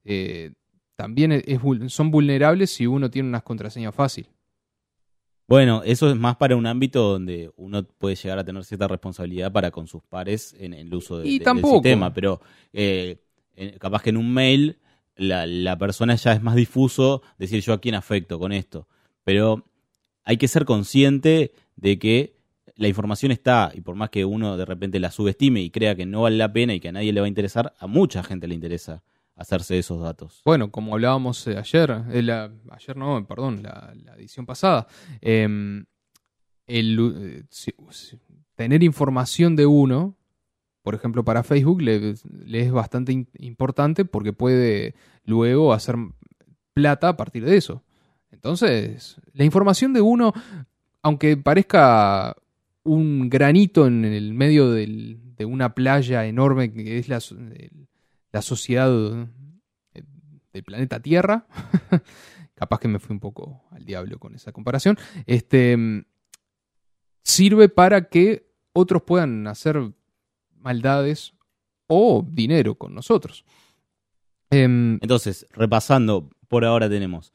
eh, 0.03 0.51
también 0.95 1.43
son 1.87 2.11
vulnerables 2.11 2.69
si 2.69 2.85
uno 2.85 3.09
tiene 3.09 3.29
unas 3.29 3.41
contraseñas 3.41 3.95
fácil. 3.95 4.27
Bueno, 5.47 5.83
eso 5.85 6.09
es 6.09 6.15
más 6.15 6.37
para 6.37 6.55
un 6.55 6.65
ámbito 6.65 7.03
donde 7.11 7.51
uno 7.55 7.83
puede 7.83 8.15
llegar 8.15 8.39
a 8.39 8.43
tener 8.43 8.63
cierta 8.63 8.87
responsabilidad 8.87 9.51
para 9.51 9.69
con 9.71 9.87
sus 9.87 10.01
pares 10.03 10.55
en 10.59 10.73
el 10.73 10.93
uso 10.93 11.19
de- 11.19 11.27
Y 11.27 11.39
de- 11.39 11.45
del 11.53 11.61
sistema, 11.83 12.13
pero 12.13 12.41
eh, 12.73 13.17
capaz 13.79 14.01
que 14.01 14.09
en 14.09 14.17
un 14.17 14.33
mail 14.33 14.77
la, 15.15 15.45
la 15.45 15.77
persona 15.77 16.15
ya 16.15 16.33
es 16.33 16.41
más 16.41 16.55
difuso 16.55 17.21
decir 17.37 17.61
yo 17.61 17.73
a 17.73 17.79
quién 17.79 17.93
afecto 17.95 18.39
con 18.39 18.51
esto, 18.51 18.87
pero 19.23 19.63
hay 20.23 20.37
que 20.37 20.47
ser 20.47 20.65
consciente 20.65 21.51
de 21.75 21.99
que 21.99 22.35
la 22.75 22.87
información 22.87 23.31
está 23.31 23.71
y 23.73 23.81
por 23.81 23.95
más 23.95 24.09
que 24.09 24.25
uno 24.25 24.57
de 24.57 24.65
repente 24.65 24.99
la 24.99 25.11
subestime 25.11 25.61
y 25.61 25.69
crea 25.69 25.95
que 25.95 26.05
no 26.07 26.23
vale 26.23 26.37
la 26.37 26.51
pena 26.51 26.73
y 26.73 26.79
que 26.79 26.89
a 26.89 26.91
nadie 26.91 27.13
le 27.13 27.21
va 27.21 27.25
a 27.25 27.29
interesar, 27.29 27.73
a 27.79 27.85
mucha 27.87 28.23
gente 28.23 28.47
le 28.47 28.55
interesa 28.55 29.03
hacerse 29.35 29.77
esos 29.77 30.01
datos. 30.01 30.41
Bueno, 30.45 30.71
como 30.71 30.93
hablábamos 30.93 31.45
eh, 31.47 31.57
ayer, 31.57 32.03
eh, 32.11 32.49
ayer 32.71 32.97
no, 32.97 33.25
perdón, 33.27 33.63
la, 33.63 33.93
edición 34.17 34.45
pasada, 34.45 34.87
em, 35.21 35.85
el, 36.67 36.99
eh, 37.15 37.43
si- 37.49 37.73
si- 37.91 38.17
tener 38.55 38.83
información 38.83 39.55
de 39.55 39.65
uno, 39.65 40.15
por 40.81 40.95
ejemplo, 40.95 41.23
para 41.25 41.43
Facebook, 41.43 41.81
le, 41.81 42.11
es 42.11 42.71
bastante 42.71 43.27
importante 43.39 44.05
porque 44.05 44.33
puede 44.33 44.95
luego 45.25 45.73
hacer 45.73 45.95
plata 46.73 47.09
a 47.09 47.17
partir 47.17 47.43
de 47.43 47.57
eso. 47.57 47.83
Entonces, 48.31 49.17
la 49.33 49.43
información 49.43 49.93
de 49.93 50.01
uno, 50.01 50.33
aunque 51.01 51.37
parezca 51.37 52.35
un 52.83 53.29
granito 53.29 53.87
en 53.87 54.05
el 54.05 54.33
medio 54.33 54.69
del- 54.71 55.19
de 55.35 55.45
una 55.45 55.73
playa 55.73 56.25
enorme 56.25 56.71
que 56.71 56.97
es 56.99 57.09
la, 57.09 57.17
el- 57.17 57.87
la 58.35 58.41
sociedad 58.41 58.91
eh, 59.93 60.03
del 60.51 60.63
planeta 60.65 60.99
Tierra, 60.99 61.47
capaz 62.53 62.79
que 62.81 62.89
me 62.89 62.99
fui 62.99 63.13
un 63.13 63.21
poco 63.21 63.63
al 63.71 63.85
diablo 63.85 64.19
con 64.19 64.35
esa 64.35 64.51
comparación, 64.51 64.97
este, 65.25 65.77
mm, 65.77 66.03
sirve 67.23 67.69
para 67.69 68.09
que 68.09 68.51
otros 68.73 69.03
puedan 69.03 69.47
hacer 69.47 69.81
maldades 70.57 71.33
o 71.87 72.25
dinero 72.29 72.75
con 72.75 72.93
nosotros. 72.93 73.45
Em, 74.49 74.95
Entonces, 75.01 75.47
repasando, 75.51 76.29
por 76.49 76.65
ahora 76.65 76.89
tenemos 76.89 77.31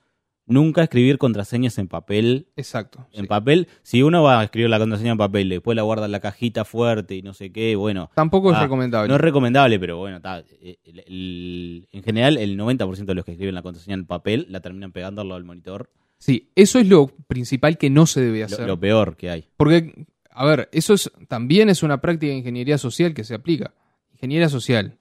nunca 0.51 0.83
escribir 0.83 1.17
contraseñas 1.17 1.79
en 1.79 1.89
papel 1.89 2.49
exacto. 2.57 3.07
En 3.13 3.23
sí. 3.23 3.27
papel, 3.29 3.69
si 3.83 4.03
uno 4.03 4.23
va 4.23 4.41
a 4.41 4.45
escribir 4.45 4.69
la 4.69 4.79
contraseña 4.79 5.13
en 5.13 5.19
papel, 5.19 5.49
después 5.49 5.75
la 5.77 5.83
guarda 5.83 6.05
en 6.07 6.13
la 6.13 6.21
cajita 6.21 6.65
fuerte 6.65 7.15
y 7.17 7.23
no 7.23 7.33
sé 7.33 7.51
qué, 7.53 7.77
bueno, 7.77 8.11
Tampoco 8.15 8.51
es 8.51 8.59
Ah, 8.59 8.63
recomendable. 8.63 9.09
no 9.09 9.15
es 9.15 9.21
recomendable, 9.21 9.79
pero 9.81 9.97
bueno, 9.99 10.17
está, 10.19 10.41
eh, 10.61 10.79
el- 10.85 10.99
el- 11.07 11.89
en 11.93 12.03
general 12.03 12.37
el 12.37 12.57
90% 12.57 13.13
de 13.13 13.15
los 13.17 13.25
que 13.25 13.33
escriben 13.33 13.55
la 13.55 13.63
contraseña 13.63 13.95
en 13.95 14.05
papel 14.07 14.47
la 14.51 14.61
terminan 14.61 14.93
pegándolo 14.93 15.35
al 15.35 15.45
monitor, 15.45 15.91
Sí, 16.19 16.51
eso 16.55 16.79
es 16.79 16.87
lo 16.87 17.07
principal 17.29 17.79
que 17.79 17.89
no 17.89 18.05
se 18.05 18.21
debe 18.21 18.41
lo, 18.41 18.45
hacer. 18.45 18.67
lo 18.67 18.79
peor 18.79 19.17
que 19.17 19.31
hay. 19.31 19.45
Porque, 19.57 20.05
a 20.31 20.45
ver, 20.45 20.69
eso 20.73 20.93
es, 20.93 21.11
también 21.29 21.71
es 21.71 21.83
una 21.83 22.03
práctica 22.03 22.31
de 22.33 22.39
ingeniería 22.39 22.77
social 22.77 23.15
que 23.15 23.25
se 23.25 23.35
aplica. 23.35 23.73
Ingeniería 24.13 24.51
social, 24.51 24.99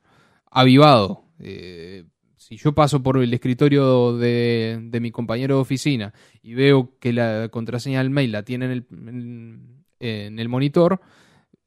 avivado. 0.50 1.24
Eh, 1.40 2.06
si 2.50 2.58
yo 2.58 2.74
paso 2.74 3.04
por 3.04 3.18
el 3.22 3.32
escritorio 3.32 4.18
de, 4.18 4.80
de 4.82 5.00
mi 5.00 5.12
compañero 5.12 5.56
de 5.56 5.62
oficina 5.62 6.14
y 6.42 6.56
veo 6.56 6.98
que 7.00 7.14
la 7.14 7.50
contraseña 7.50 8.00
del 8.00 8.10
mail 8.10 8.32
la 8.32 8.42
tiene 8.44 8.66
en 8.66 8.72
el, 8.72 8.86
en, 8.92 9.84
en 10.00 10.40
el 10.40 10.50
monitor, 10.50 11.00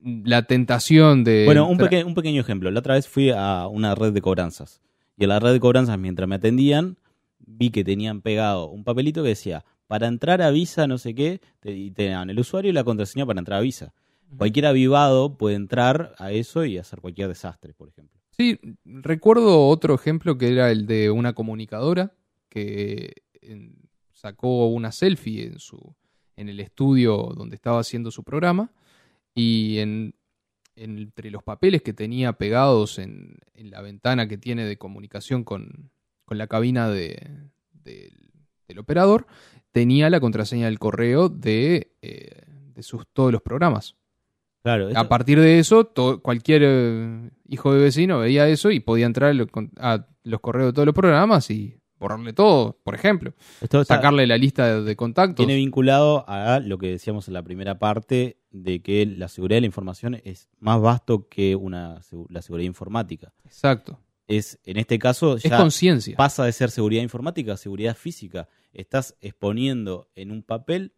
la 0.00 0.42
tentación 0.42 1.22
de... 1.22 1.44
Bueno, 1.44 1.68
un, 1.68 1.78
peque- 1.78 2.02
un 2.02 2.14
pequeño 2.14 2.40
ejemplo. 2.40 2.68
La 2.72 2.80
otra 2.80 2.94
vez 2.94 3.06
fui 3.06 3.30
a 3.30 3.68
una 3.68 3.94
red 3.94 4.12
de 4.12 4.20
cobranzas. 4.20 4.82
Y 5.16 5.22
en 5.22 5.28
la 5.28 5.38
red 5.38 5.52
de 5.52 5.60
cobranzas, 5.60 5.96
mientras 6.00 6.28
me 6.28 6.34
atendían, 6.34 6.96
vi 7.38 7.70
que 7.70 7.84
tenían 7.84 8.20
pegado 8.20 8.68
un 8.68 8.82
papelito 8.82 9.22
que 9.22 9.28
decía, 9.28 9.64
para 9.86 10.08
entrar 10.08 10.42
a 10.42 10.50
Visa, 10.50 10.88
no 10.88 10.98
sé 10.98 11.14
qué, 11.14 11.40
te, 11.60 11.76
y 11.76 11.92
tenían 11.92 12.30
el 12.30 12.40
usuario 12.40 12.70
y 12.70 12.74
la 12.74 12.82
contraseña 12.82 13.24
para 13.26 13.38
entrar 13.38 13.60
a 13.60 13.62
Visa. 13.62 13.94
Cualquier 14.36 14.66
avivado 14.66 15.36
puede 15.36 15.54
entrar 15.54 16.14
a 16.18 16.32
eso 16.32 16.64
y 16.64 16.78
hacer 16.78 17.00
cualquier 17.00 17.28
desastre, 17.28 17.74
por 17.74 17.88
ejemplo. 17.90 18.18
Sí, 18.36 18.58
recuerdo 18.84 19.68
otro 19.68 19.94
ejemplo 19.94 20.38
que 20.38 20.48
era 20.52 20.70
el 20.70 20.86
de 20.86 21.10
una 21.10 21.34
comunicadora 21.34 22.14
que 22.48 23.12
sacó 24.12 24.66
una 24.68 24.92
selfie 24.92 25.46
en 25.46 25.58
su 25.58 25.94
en 26.36 26.48
el 26.48 26.60
estudio 26.60 27.32
donde 27.36 27.56
estaba 27.56 27.78
haciendo 27.80 28.10
su 28.10 28.24
programa 28.24 28.72
y 29.34 29.78
en, 29.78 30.14
entre 30.76 31.30
los 31.30 31.42
papeles 31.42 31.82
que 31.82 31.92
tenía 31.92 32.32
pegados 32.34 32.98
en, 32.98 33.36
en 33.54 33.70
la 33.70 33.82
ventana 33.82 34.26
que 34.28 34.38
tiene 34.38 34.64
de 34.64 34.78
comunicación 34.78 35.44
con, 35.44 35.90
con 36.24 36.38
la 36.38 36.46
cabina 36.46 36.88
de, 36.88 37.50
del- 37.72 38.30
del 38.68 38.78
operador 38.78 39.26
tenía 39.72 40.08
la 40.08 40.20
contraseña 40.20 40.66
del 40.66 40.78
correo 40.78 41.28
de, 41.28 41.94
eh, 42.00 42.42
de 42.74 42.82
sus, 42.82 43.06
todos 43.12 43.30
los 43.32 43.42
programas. 43.42 43.96
Claro, 44.62 44.88
esto- 44.88 45.00
A 45.00 45.08
partir 45.08 45.40
de 45.40 45.58
eso, 45.58 45.90
cualquier 46.22 46.62
eh, 46.64 47.30
hijo 47.48 47.72
de 47.74 47.80
vecino 47.82 48.18
veía 48.20 48.48
eso 48.48 48.70
y 48.70 48.80
podía 48.80 49.06
entrar 49.06 49.30
a 49.30 49.34
lo- 49.34 49.46
a 49.78 50.06
los 50.24 50.40
correos 50.40 50.68
de 50.68 50.72
todos 50.72 50.86
los 50.86 50.94
programas 50.94 51.50
y 51.50 51.76
borrarle 51.98 52.32
todo, 52.32 52.78
por 52.84 52.94
ejemplo. 52.94 53.32
esto 53.60 53.80
está- 53.82 53.96
Sacarle 53.96 54.26
la 54.26 54.36
lista 54.38 54.66
de, 54.74 54.82
de 54.82 54.96
contactos. 54.96 55.36
tiene 55.36 55.54
vinculado 55.56 56.24
a 56.28 56.60
lo 56.60 56.78
que 56.78 56.88
decíamos 56.88 57.28
en 57.28 57.34
la 57.34 57.42
primera 57.42 57.78
parte 57.78 58.38
de 58.50 58.82
que 58.82 59.06
la 59.06 59.28
seguridad 59.28 59.56
de 59.56 59.60
la 59.62 59.66
información 59.66 60.20
es 60.24 60.48
más 60.58 60.80
vasto 60.80 61.28
que 61.28 61.54
una, 61.56 62.00
la 62.28 62.42
seguridad 62.42 62.66
informática. 62.66 63.32
Exacto. 63.44 63.98
Es, 64.28 64.58
en 64.64 64.78
este 64.78 64.98
caso, 64.98 65.36
Es 65.36 65.42
ya 65.44 65.56
conciencia. 65.58 66.16
pasa 66.16 66.44
de 66.44 66.52
ser 66.52 66.70
seguridad 66.70 67.02
informática 67.02 67.54
a 67.54 67.56
seguridad 67.56 67.96
física. 67.96 68.48
Estás 68.72 69.16
exponiendo 69.20 70.08
en 70.14 70.30
un 70.30 70.42
papel 70.42 70.92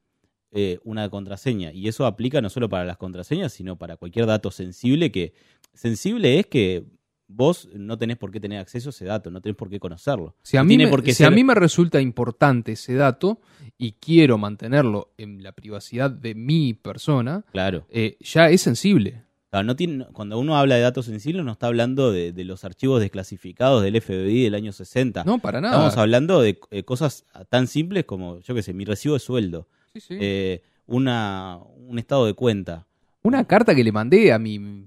eh, 0.54 0.78
una 0.84 1.10
contraseña. 1.10 1.72
Y 1.72 1.88
eso 1.88 2.06
aplica 2.06 2.40
no 2.40 2.48
solo 2.48 2.68
para 2.70 2.84
las 2.86 2.96
contraseñas, 2.96 3.52
sino 3.52 3.76
para 3.76 3.96
cualquier 3.98 4.26
dato 4.26 4.50
sensible 4.50 5.10
que... 5.12 5.34
Sensible 5.74 6.38
es 6.38 6.46
que 6.46 6.84
vos 7.26 7.68
no 7.74 7.98
tenés 7.98 8.16
por 8.16 8.30
qué 8.30 8.38
tener 8.38 8.60
acceso 8.60 8.88
a 8.88 8.90
ese 8.90 9.04
dato, 9.06 9.30
no 9.30 9.40
tenés 9.40 9.56
por 9.56 9.68
qué 9.68 9.80
conocerlo. 9.80 10.36
Si, 10.42 10.56
a 10.56 10.62
mí, 10.62 10.68
tiene 10.68 10.84
me, 10.84 10.90
por 10.90 11.02
qué 11.02 11.12
si 11.14 11.24
a 11.24 11.30
mí 11.30 11.42
me 11.42 11.54
resulta 11.54 12.00
importante 12.00 12.72
ese 12.72 12.94
dato 12.94 13.40
y 13.76 13.92
quiero 13.92 14.38
mantenerlo 14.38 15.12
en 15.18 15.42
la 15.42 15.52
privacidad 15.52 16.10
de 16.10 16.34
mi 16.34 16.74
persona, 16.74 17.44
Claro. 17.50 17.86
eh, 17.90 18.16
ya 18.20 18.50
es 18.50 18.60
sensible. 18.60 19.22
Claro, 19.50 19.66
no 19.66 19.74
tiene, 19.76 20.06
cuando 20.12 20.38
uno 20.38 20.56
habla 20.56 20.74
de 20.76 20.82
datos 20.82 21.06
sensibles 21.06 21.44
no 21.44 21.52
está 21.52 21.66
hablando 21.68 22.12
de, 22.12 22.32
de 22.32 22.44
los 22.44 22.64
archivos 22.64 23.00
desclasificados 23.00 23.82
del 23.82 24.00
FBI 24.00 24.42
del 24.44 24.54
año 24.54 24.72
60. 24.72 25.24
No, 25.24 25.38
para 25.38 25.60
nada. 25.60 25.74
Estamos 25.74 25.96
hablando 25.96 26.40
de 26.40 26.58
eh, 26.70 26.82
cosas 26.84 27.24
tan 27.48 27.66
simples 27.68 28.04
como, 28.04 28.40
yo 28.40 28.54
qué 28.54 28.62
sé, 28.62 28.74
mi 28.74 28.84
recibo 28.84 29.14
de 29.14 29.20
sueldo, 29.20 29.68
Sí, 29.94 30.00
sí. 30.00 30.18
eh, 30.20 30.62
una, 30.86 31.58
un 31.76 31.98
estado 31.98 32.26
de 32.26 32.34
cuenta. 32.34 32.86
Una 33.22 33.44
carta 33.46 33.74
que 33.74 33.84
le 33.84 33.92
mandé 33.92 34.32
a 34.32 34.38
mi, 34.38 34.86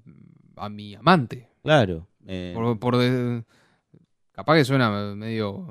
a 0.56 0.70
mi 0.70 0.94
amante. 0.96 1.50
Claro. 1.64 2.08
eh, 2.28 2.52
Por, 2.54 2.78
por 2.80 2.98
de- 2.98 3.44
capaz 4.34 4.56
que 4.58 4.66
suena 4.66 4.90
medio... 5.16 5.66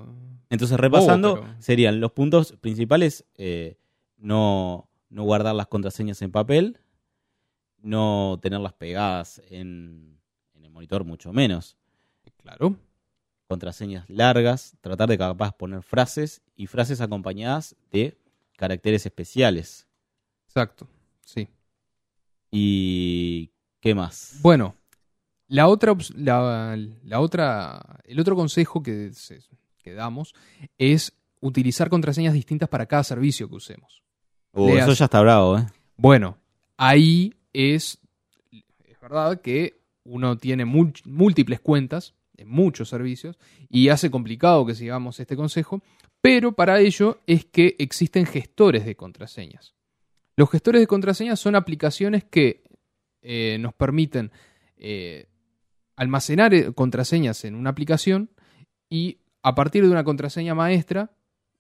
entonces, 0.51 0.79
repasando, 0.79 1.35
pero- 1.43 1.55
serían 1.61 2.01
los 2.01 2.13
puntos 2.13 2.53
principales, 2.61 3.25
eh, 3.37 3.77
no, 4.17 4.89
no 5.11 5.23
guardar 5.25 5.55
las 5.55 5.67
contraseñas 5.69 6.21
en 6.23 6.33
papel, 6.33 6.79
no 7.83 8.39
tenerlas 8.43 8.73
pegadas 8.73 9.41
en, 9.51 10.19
en 10.55 10.65
el 10.65 10.71
monitor, 10.71 11.05
mucho 11.05 11.33
menos. 11.33 11.77
Claro. 12.43 12.75
contraseñas 13.49 14.09
largas, 14.09 14.77
tratar 14.81 15.09
de 15.09 15.19
capaz 15.19 15.53
poner 15.53 15.83
frases 15.83 16.43
y 16.57 16.67
frases 16.67 17.01
acompañadas 17.01 17.77
de 17.93 18.17
caracteres 18.57 19.07
especiales. 19.07 19.87
Exacto. 20.47 20.89
Sí. 21.25 21.49
¿Y 22.51 23.51
qué 23.81 23.95
más? 23.95 24.39
Bueno, 24.43 24.77
la 25.49 25.69
otra, 25.69 25.97
la, 26.15 26.77
la 27.05 27.21
otra, 27.21 28.01
el 28.05 28.19
otro 28.19 28.35
consejo 28.35 28.83
que, 28.83 29.13
que 29.83 29.93
damos 29.93 30.35
es 30.79 31.13
utilizar 31.41 31.89
contraseñas 31.89 32.35
distintas 32.35 32.69
para 32.69 32.87
cada 32.87 33.05
servicio 33.05 33.49
que 33.49 33.57
usemos. 33.57 34.03
Uh, 34.53 34.67
leas. 34.69 34.89
eso 34.89 34.95
ya 34.95 35.05
está 35.05 35.21
bravo, 35.21 35.59
¿eh? 35.59 35.67
Bueno, 35.97 36.39
ahí 36.77 37.35
es, 37.53 37.99
es 38.51 39.01
verdad 39.01 39.41
que 39.41 39.81
uno 40.05 40.37
tiene 40.37 40.65
múltiples 40.65 41.61
cuentas 41.61 42.15
en 42.37 42.49
muchos 42.49 42.89
servicios 42.89 43.39
y 43.69 43.89
hace 43.89 44.11
complicado 44.11 44.67
que 44.67 44.75
sigamos 44.75 45.21
este 45.21 45.37
consejo, 45.37 45.83
pero 46.27 46.51
para 46.51 46.81
ello 46.81 47.21
es 47.29 47.45
que 47.45 47.77
existen 47.79 48.27
gestores 48.27 48.85
de 48.85 48.97
contraseñas. 48.97 49.77
Los 50.35 50.51
gestores 50.51 50.81
de 50.81 50.89
contraseñas 50.89 51.39
son 51.39 51.55
aplicaciones 51.55 52.25
que 52.25 52.65
eh, 53.23 53.59
nos 53.61 53.73
permiten 53.75 54.33
eh, 54.77 55.29
almacenar 55.95 56.53
eh, 56.53 56.73
contraseñas 56.73 57.45
en 57.45 57.55
una 57.55 57.71
aplicación 57.71 58.29
y 58.91 59.19
a 59.45 59.55
partir 59.55 59.85
de 59.85 59.91
una 59.91 60.03
contraseña 60.03 60.57
maestra 60.57 61.13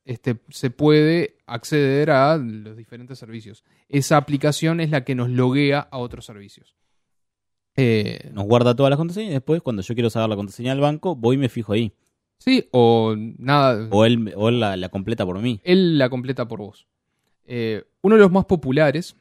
este, 0.04 0.40
se 0.48 0.70
puede 0.70 1.36
acceder 1.46 2.10
a 2.10 2.36
los 2.36 2.76
diferentes 2.76 3.20
servicios. 3.20 3.62
Esa 3.88 4.16
aplicación 4.16 4.80
es 4.80 4.90
la 4.90 5.04
que 5.04 5.14
nos 5.14 5.30
loguea 5.30 5.78
a 5.78 5.98
otros 5.98 6.26
servicios. 6.26 6.74
Nos 8.32 8.46
guarda 8.46 8.74
todas 8.74 8.90
las 8.90 8.96
contraseñas 8.96 9.30
y 9.30 9.34
después, 9.34 9.62
cuando 9.62 9.82
yo 9.82 9.94
quiero 9.94 10.10
saber 10.10 10.28
la 10.28 10.34
contraseña 10.34 10.72
del 10.72 10.80
banco, 10.80 11.14
voy 11.14 11.36
y 11.36 11.38
me 11.38 11.48
fijo 11.48 11.72
ahí. 11.72 11.92
Sí, 12.38 12.68
o 12.72 13.14
nada. 13.16 13.88
O 13.90 14.04
él, 14.04 14.32
o 14.36 14.48
él 14.48 14.60
la, 14.60 14.76
la 14.76 14.88
completa 14.88 15.24
por 15.24 15.40
mí. 15.40 15.60
Él 15.64 15.98
la 15.98 16.08
completa 16.08 16.46
por 16.46 16.60
vos. 16.60 16.86
Eh, 17.46 17.84
uno 18.02 18.16
de 18.16 18.20
los 18.20 18.32
más 18.32 18.44
populares, 18.46 19.16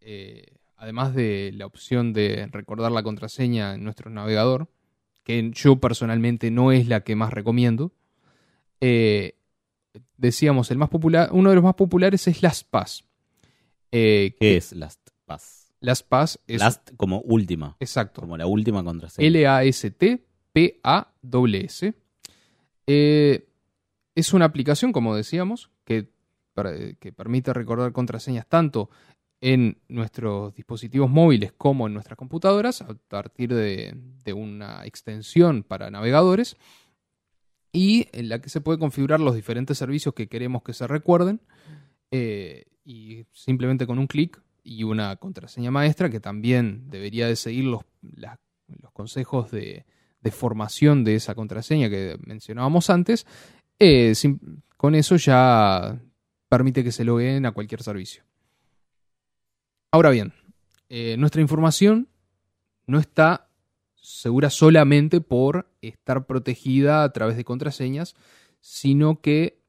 eh, 0.00 0.46
además 0.76 1.14
de 1.14 1.52
la 1.54 1.66
opción 1.66 2.12
de 2.12 2.48
recordar 2.50 2.90
la 2.90 3.02
contraseña 3.02 3.74
en 3.74 3.84
nuestro 3.84 4.10
navegador, 4.10 4.68
que 5.22 5.50
yo 5.54 5.76
personalmente 5.76 6.50
no 6.50 6.72
es 6.72 6.88
la 6.88 7.00
que 7.00 7.16
más 7.16 7.32
recomiendo, 7.32 7.92
eh, 8.80 9.36
decíamos, 10.16 10.70
el 10.70 10.78
más 10.78 10.88
popular, 10.88 11.28
uno 11.32 11.50
de 11.50 11.56
los 11.56 11.64
más 11.64 11.74
populares 11.74 12.26
es 12.28 12.42
LastPass. 12.42 13.04
¿Qué 13.90 14.34
es 14.40 14.72
LastPass? 14.72 15.72
LastPass 15.80 16.40
es 16.46 16.60
Last 16.60 16.92
como 16.96 17.20
última, 17.20 17.76
exacto. 17.78 18.22
como 18.22 18.38
la 18.38 18.46
última 18.46 18.82
contraseña. 18.82 19.28
L-A-S-T-P-A-S. 19.28 20.24
Eh, 22.86 23.48
es 24.14 24.32
una 24.32 24.44
aplicación, 24.44 24.92
como 24.92 25.16
decíamos, 25.16 25.70
que, 25.84 26.08
per- 26.54 26.96
que 26.98 27.12
permite 27.12 27.52
recordar 27.52 27.92
contraseñas 27.92 28.46
tanto 28.46 28.90
en 29.40 29.78
nuestros 29.88 30.54
dispositivos 30.54 31.10
móviles 31.10 31.52
como 31.52 31.86
en 31.86 31.92
nuestras 31.92 32.16
computadoras 32.16 32.80
a 32.80 32.94
partir 32.94 33.52
de, 33.52 33.94
una 34.34 34.86
extensión 34.86 35.62
para 35.62 35.90
navegadores 35.90 36.56
y 37.70 38.08
en 38.12 38.30
la 38.30 38.40
que 38.40 38.48
se 38.48 38.62
puede 38.62 38.78
configurar 38.78 39.20
los 39.20 39.34
diferentes 39.34 39.76
servicios 39.76 40.14
que 40.14 40.28
queremos 40.28 40.62
que 40.62 40.72
se 40.72 40.86
recuerden 40.86 41.42
eh, 42.10 42.64
y 42.86 43.26
simplemente 43.32 43.86
con 43.86 43.98
un 43.98 44.06
clic 44.06 44.40
y 44.62 44.84
una 44.84 45.16
contraseña 45.16 45.70
maestra 45.70 46.08
que 46.08 46.20
también 46.20 46.88
debería 46.88 47.26
de 47.26 47.36
seguir 47.36 47.64
los 47.66 47.84
consejos 48.94 49.50
de, 49.50 49.84
de 50.24 50.30
formación 50.30 51.04
de 51.04 51.14
esa 51.16 51.34
contraseña 51.34 51.90
que 51.90 52.18
mencionábamos 52.24 52.88
antes, 52.88 53.26
eh, 53.78 54.14
con 54.76 54.94
eso 54.94 55.16
ya 55.16 56.00
permite 56.48 56.82
que 56.82 56.92
se 56.92 57.04
logueen 57.04 57.44
a 57.44 57.52
cualquier 57.52 57.82
servicio. 57.82 58.24
Ahora 59.92 60.10
bien, 60.10 60.32
eh, 60.88 61.16
nuestra 61.18 61.42
información 61.42 62.08
no 62.86 62.98
está 62.98 63.48
segura 63.94 64.48
solamente 64.50 65.20
por 65.20 65.70
estar 65.82 66.26
protegida 66.26 67.04
a 67.04 67.12
través 67.12 67.36
de 67.36 67.44
contraseñas, 67.44 68.16
sino 68.60 69.20
que, 69.20 69.60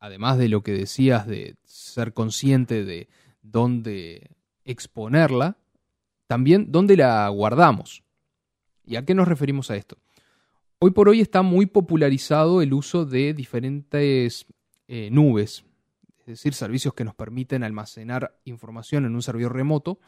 además 0.00 0.38
de 0.38 0.48
lo 0.48 0.62
que 0.62 0.72
decías 0.72 1.26
de 1.26 1.56
ser 1.64 2.12
consciente 2.12 2.84
de 2.84 3.08
dónde 3.42 4.30
exponerla, 4.64 5.56
también 6.26 6.72
dónde 6.72 6.96
la 6.96 7.28
guardamos. 7.28 8.03
¿Y 8.86 8.96
a 8.96 9.04
qué 9.04 9.14
nos 9.14 9.28
referimos 9.28 9.70
a 9.70 9.76
esto? 9.76 9.96
Hoy 10.78 10.90
por 10.90 11.08
hoy 11.08 11.20
está 11.20 11.42
muy 11.42 11.66
popularizado 11.66 12.60
el 12.60 12.74
uso 12.74 13.04
de 13.06 13.32
diferentes 13.32 14.46
eh, 14.88 15.08
nubes, 15.10 15.64
es 16.20 16.26
decir, 16.26 16.54
servicios 16.54 16.94
que 16.94 17.04
nos 17.04 17.14
permiten 17.14 17.62
almacenar 17.62 18.38
información 18.44 19.04
en 19.04 19.14
un 19.14 19.22
servidor 19.22 19.54
remoto 19.54 19.98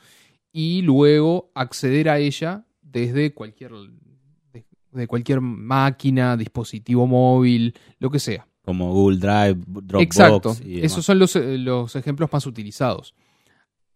y 0.52 0.82
luego 0.82 1.50
acceder 1.54 2.08
a 2.08 2.18
ella 2.18 2.66
desde 2.82 3.32
cualquier, 3.32 3.72
de, 4.52 4.64
de 4.92 5.06
cualquier 5.06 5.40
máquina, 5.40 6.36
dispositivo 6.36 7.06
móvil, 7.06 7.74
lo 7.98 8.10
que 8.10 8.18
sea. 8.18 8.46
Como 8.66 8.92
Google 8.92 9.18
Drive, 9.18 9.62
Dropbox. 9.66 10.02
Exacto. 10.02 10.56
y 10.64 10.76
demás. 10.76 10.92
Esos 10.92 11.04
son 11.04 11.18
los, 11.18 11.36
eh, 11.36 11.56
los 11.56 11.94
ejemplos 11.94 12.32
más 12.32 12.46
utilizados. 12.46 13.14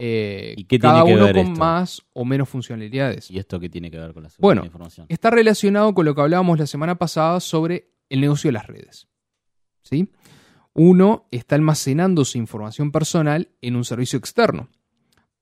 Eh, 0.02 0.54
¿Y 0.56 0.64
qué 0.64 0.78
cada 0.78 1.04
tiene 1.04 1.10
que 1.10 1.14
uno 1.14 1.24
ver 1.26 1.34
con 1.36 1.46
esto? 1.48 1.60
más 1.60 2.02
o 2.14 2.24
menos 2.24 2.48
funcionalidades. 2.48 3.30
¿Y 3.30 3.38
esto 3.38 3.60
qué 3.60 3.68
tiene 3.68 3.90
que 3.90 3.98
ver 3.98 4.14
con 4.14 4.22
la 4.22 4.30
seguridad 4.30 4.46
Bueno, 4.48 4.62
de 4.62 4.66
información? 4.68 5.06
Está 5.10 5.28
relacionado 5.28 5.92
con 5.92 6.06
lo 6.06 6.14
que 6.14 6.22
hablábamos 6.22 6.58
la 6.58 6.66
semana 6.66 6.96
pasada 6.96 7.38
sobre 7.40 7.90
el 8.08 8.22
negocio 8.22 8.48
de 8.48 8.52
las 8.52 8.66
redes. 8.66 9.08
¿Sí? 9.82 10.10
Uno 10.72 11.26
está 11.30 11.54
almacenando 11.56 12.24
su 12.24 12.38
información 12.38 12.92
personal 12.92 13.50
en 13.60 13.76
un 13.76 13.84
servicio 13.84 14.18
externo, 14.18 14.68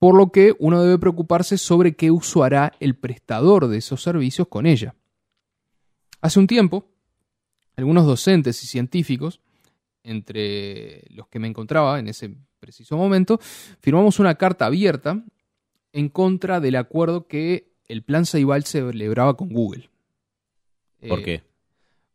por 0.01 0.17
lo 0.17 0.33
que 0.33 0.55
uno 0.59 0.83
debe 0.83 0.99
preocuparse 0.99 1.57
sobre 1.57 1.95
qué 1.95 2.11
uso 2.11 2.43
hará 2.43 2.73
el 2.81 2.97
prestador 2.97 3.69
de 3.69 3.79
esos 3.79 4.03
servicios 4.03 4.49
con 4.49 4.67
ella. 4.67 4.97
Hace 6.21 6.41
un 6.41 6.49
tiempo, 6.49 6.91
algunos 7.77 8.07
docentes 8.07 8.61
y 8.65 8.67
científicos, 8.67 9.41
entre 10.03 11.05
los 11.11 11.29
que 11.29 11.39
me 11.39 11.47
encontraba 11.47 12.01
en 12.01 12.09
ese 12.09 12.35
preciso 12.59 12.97
momento, 12.97 13.39
firmamos 13.81 14.19
una 14.19 14.35
carta 14.35 14.67
abierta 14.67 15.23
en 15.93 16.09
contra 16.09 16.61
del 16.61 16.77
acuerdo 16.77 17.27
que 17.27 17.73
el 17.87 18.03
plan 18.03 18.27
Ceibal 18.27 18.65
celebraba 18.65 19.37
con 19.37 19.49
Google. 19.49 19.89
¿Por 21.09 21.21
Eh, 21.21 21.23
qué? 21.23 21.43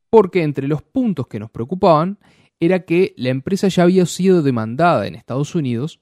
Porque 0.10 0.44
entre 0.44 0.68
los 0.68 0.84
puntos 0.84 1.28
que 1.28 1.40
nos 1.40 1.50
preocupaban 1.50 2.20
era 2.60 2.86
que 2.86 3.14
la 3.18 3.30
empresa 3.30 3.68
ya 3.68 3.84
había 3.84 4.06
sido 4.06 4.44
demandada 4.44 5.08
en 5.08 5.16
Estados 5.16 5.56
Unidos 5.56 6.00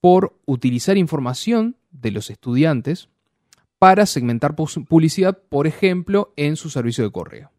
por 0.00 0.38
utilizar 0.46 0.96
información 0.96 1.76
de 1.90 2.10
los 2.10 2.30
estudiantes 2.30 3.08
para 3.78 4.06
segmentar 4.06 4.56
publicidad, 4.56 5.38
por 5.48 5.66
ejemplo, 5.66 6.32
en 6.36 6.56
su 6.56 6.70
servicio 6.70 7.04
de 7.04 7.12
correo. 7.12 7.50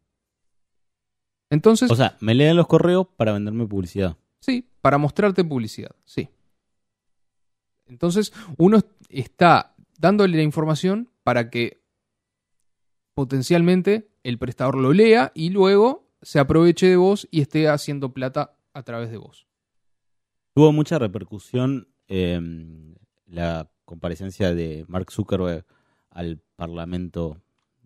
Entonces, 1.50 1.92
O 1.92 1.96
sea, 1.96 2.18
me 2.20 2.34
leen 2.34 2.56
los 2.58 2.68
correos 2.68 3.08
para 3.16 3.34
venderme 3.34 3.68
publicidad. 3.68 4.18
Sí, 4.44 4.68
para 4.82 4.98
mostrarte 4.98 5.46
publicidad, 5.46 5.96
sí. 6.04 6.28
Entonces, 7.86 8.34
uno 8.58 8.82
está 9.08 9.74
dándole 9.98 10.36
la 10.36 10.44
información 10.44 11.10
para 11.24 11.50
que 11.50 11.82
potencialmente 13.14 14.10
el 14.22 14.38
prestador 14.38 14.76
lo 14.76 14.92
lea 14.92 15.32
y 15.34 15.52
luego 15.52 16.12
se 16.22 16.40
aproveche 16.40 16.88
de 16.88 16.98
vos 16.98 17.26
y 17.32 17.40
esté 17.40 17.70
haciendo 17.70 18.14
plata 18.14 18.58
a 18.74 18.84
través 18.84 19.12
de 19.12 19.18
vos. 19.18 19.48
Tuvo 20.54 20.74
mucha 20.74 21.00
repercusión 21.00 21.88
eh, 22.10 22.42
la 23.26 23.72
comparecencia 23.86 24.54
de 24.54 24.84
Mark 24.90 25.10
Zuckerberg 25.10 25.66
al 26.10 26.42
Parlamento 26.58 27.42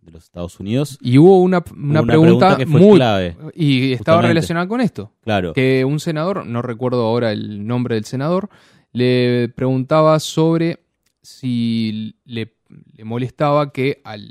de 0.07 0.11
los 0.13 0.23
Estados 0.23 0.59
Unidos. 0.59 0.97
Y 1.01 1.17
hubo 1.19 1.41
una, 1.41 1.63
una 1.75 2.01
Una 2.01 2.03
pregunta, 2.03 2.57
que 2.57 2.65
fue 2.65 2.79
muy... 2.81 2.95
clave. 2.97 3.35
Y 3.53 3.91
estaba 3.93 4.17
justamente. 4.17 4.27
relacionada 4.29 4.67
con 4.67 4.81
esto. 4.81 5.13
Claro. 5.21 5.53
que 5.53 5.85
un 5.85 5.99
senador, 5.99 6.45
no 6.45 6.61
recuerdo 6.61 7.05
ahora 7.05 7.31
el 7.31 7.65
nombre 7.67 7.95
del 7.95 8.05
senador, 8.05 8.49
le 8.93 9.49
preguntaba 9.49 10.19
sobre 10.19 10.79
si 11.21 12.15
le, 12.25 12.55
le 12.95 13.03
molestaba 13.03 13.71
que 13.71 14.01
al, 14.05 14.21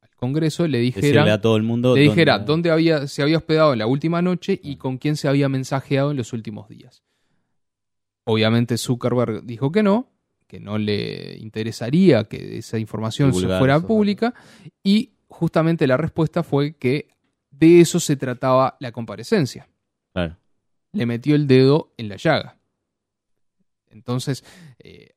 al 0.00 0.10
Congreso 0.16 0.66
le 0.68 0.78
dijeran, 0.78 1.28
a 1.28 1.40
todo 1.40 1.56
el 1.56 1.64
mundo. 1.64 1.94
le 1.94 2.02
dijera 2.02 2.38
dónde- 2.38 2.70
había, 2.70 3.06
se 3.08 3.22
había 3.22 3.36
hospedado 3.36 3.74
la 3.74 3.86
última 3.86 4.22
noche 4.22 4.58
y 4.62 4.76
con 4.76 4.96
quién 4.98 5.16
se 5.16 5.26
había 5.28 5.48
mensajeado 5.48 6.12
en 6.12 6.16
los 6.16 6.32
últimos 6.32 6.68
días. 6.68 7.02
Obviamente 8.24 8.76
Zuckerberg 8.78 9.44
dijo 9.44 9.70
que 9.70 9.82
no, 9.82 10.08
que 10.46 10.60
no 10.60 10.78
le 10.78 11.36
interesaría 11.38 12.24
que 12.24 12.58
esa 12.58 12.78
información 12.78 13.34
se 13.34 13.46
fuera 13.58 13.80
pública 13.80 14.34
y 14.82 15.10
justamente 15.28 15.86
la 15.86 15.96
respuesta 15.96 16.42
fue 16.42 16.74
que 16.76 17.08
de 17.50 17.80
eso 17.80 18.00
se 18.00 18.16
trataba 18.16 18.76
la 18.80 18.92
comparecencia 18.92 19.68
Claro. 20.12 20.36
le 20.92 21.06
metió 21.06 21.34
el 21.34 21.46
dedo 21.46 21.92
en 21.96 22.08
la 22.08 22.16
llaga. 22.16 22.58
Entonces, 23.88 24.44
eh, 24.78 25.14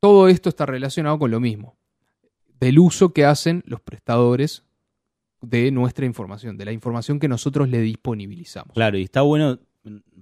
todo 0.00 0.28
esto 0.28 0.48
está 0.48 0.66
relacionado 0.66 1.18
con 1.18 1.30
lo 1.30 1.40
mismo, 1.40 1.76
del 2.58 2.78
uso 2.78 3.12
que 3.12 3.24
hacen 3.24 3.62
los 3.66 3.80
prestadores 3.80 4.64
de 5.40 5.70
nuestra 5.70 6.04
información, 6.04 6.58
de 6.58 6.66
la 6.66 6.72
información 6.72 7.18
que 7.18 7.28
nosotros 7.28 7.68
le 7.68 7.80
disponibilizamos. 7.80 8.74
Claro, 8.74 8.98
y 8.98 9.02
está 9.02 9.22
bueno 9.22 9.58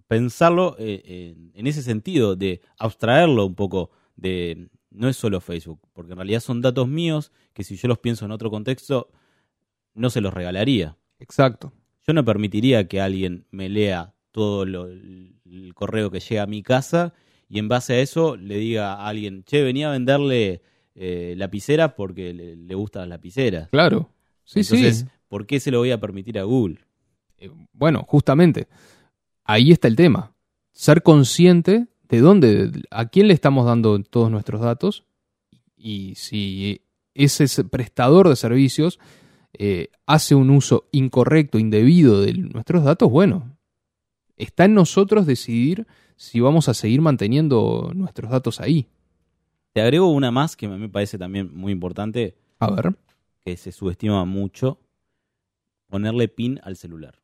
pensarlo 0.07 0.77
eh, 0.79 1.35
en 1.55 1.67
ese 1.67 1.83
sentido, 1.83 2.37
de 2.37 2.61
abstraerlo 2.79 3.47
un 3.47 3.55
poco 3.55 3.91
de... 4.17 4.69
No 4.91 5.09
es 5.09 5.17
solo 5.17 5.41
Facebook, 5.41 5.81
porque 5.93 6.13
en 6.13 6.19
realidad 6.19 6.41
son 6.41 6.63
datos 6.63 6.89
míos 6.89 7.31
que 7.53 7.63
si 7.63 7.77
yo 7.77 7.89
los 7.89 7.99
pienso 7.99 8.25
en 8.25 8.31
otro 8.31 8.51
contexto, 8.51 9.11
no 9.99 10.11
se 10.11 10.21
los 10.21 10.33
regalaría. 10.33 10.97
Exacto. 11.19 11.73
Yo 12.07 12.13
no 12.15 12.25
permitiría 12.25 12.89
que 12.89 13.01
alguien 13.01 13.45
me 13.51 13.69
lea 13.69 14.15
todo 14.31 14.65
lo- 14.65 14.87
el 14.89 15.73
correo 15.75 16.11
que 16.11 16.21
llega 16.21 16.43
a 16.43 16.47
mi 16.47 16.63
casa 16.63 17.13
y 17.49 17.59
en 17.59 17.69
base 17.69 17.95
a 17.95 18.01
eso 18.01 18.37
le 18.37 18.57
diga 18.59 18.95
a 18.95 19.09
alguien, 19.09 19.43
che, 19.45 19.63
venía 19.63 19.89
a 19.89 19.93
venderle 19.93 20.63
eh, 20.95 21.35
lapiceras 21.37 21.93
porque 21.97 22.33
le, 22.35 22.57
le 22.57 22.75
gustan 22.75 23.03
las 23.03 23.09
lapiceras. 23.19 23.69
Claro. 23.69 24.11
Sí, 24.45 24.61
Entonces, 24.61 24.99
sí. 25.01 25.07
¿por 25.29 25.47
qué 25.47 25.61
se 25.61 25.71
lo 25.71 25.79
voy 25.79 25.91
a 25.93 26.01
permitir 26.01 26.39
a 26.39 26.43
Google? 26.43 26.79
Eh, 27.39 27.51
Bueno, 27.73 28.05
justamente, 28.09 28.67
ahí 29.45 29.71
está 29.71 29.87
el 29.89 29.95
tema. 29.97 30.33
Ser 30.73 31.03
consciente 31.03 31.87
de 32.09 32.19
dónde, 32.21 32.73
a 32.91 33.09
quién 33.09 33.29
le 33.29 33.35
estamos 33.35 33.65
dando 33.67 34.03
todos 34.03 34.31
nuestros 34.31 34.61
datos 34.61 35.05
y 35.77 36.15
si 36.17 36.81
ese 37.15 37.65
prestador 37.65 38.29
de 38.29 38.37
servicios 38.37 38.99
eh, 39.61 39.91
hace 40.07 40.37
un 40.37 40.51
uso 40.51 40.89
incorrecto, 40.93 41.59
indebido 41.59 42.21
de 42.23 42.33
nuestros 42.33 42.85
datos, 42.85 43.11
bueno, 43.11 43.59
está 44.37 44.67
en 44.67 44.75
nosotros 44.75 45.27
decidir 45.27 45.89
si 46.15 46.39
vamos 46.39 46.69
a 46.69 46.75
seguir 46.75 47.01
manteniendo 47.01 47.91
nuestros 47.93 48.31
datos 48.31 48.61
ahí. 48.61 48.87
Te 49.73 49.81
agrego 49.81 50.13
una 50.13 50.31
más 50.31 50.57
que 50.57 50.69
me 50.69 50.89
parece 50.89 51.19
también 51.19 51.51
muy 51.53 51.73
importante, 51.73 52.37
A 52.61 52.71
ver, 52.71 52.97
que 53.45 53.57
se 53.57 53.73
subestima 53.73 54.25
mucho, 54.25 54.79
ponerle 55.89 56.29
pin 56.29 56.61
al 56.63 56.77
celular. 56.77 57.21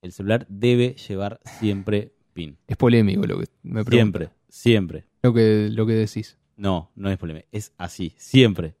El 0.00 0.12
celular 0.12 0.46
debe 0.48 0.94
llevar 0.94 1.40
siempre 1.44 2.14
pin. 2.32 2.56
es 2.66 2.76
polémico 2.78 3.26
lo 3.26 3.38
que 3.38 3.48
me 3.62 3.84
pregunto. 3.84 4.18
Siempre, 4.18 4.30
siempre. 4.48 5.04
Lo 5.22 5.34
que, 5.34 5.68
lo 5.70 5.86
que 5.86 5.92
decís. 5.92 6.38
No, 6.56 6.90
no 6.94 7.10
es 7.10 7.18
problema. 7.18 7.42
Es 7.52 7.74
así, 7.76 8.14
siempre. 8.16 8.76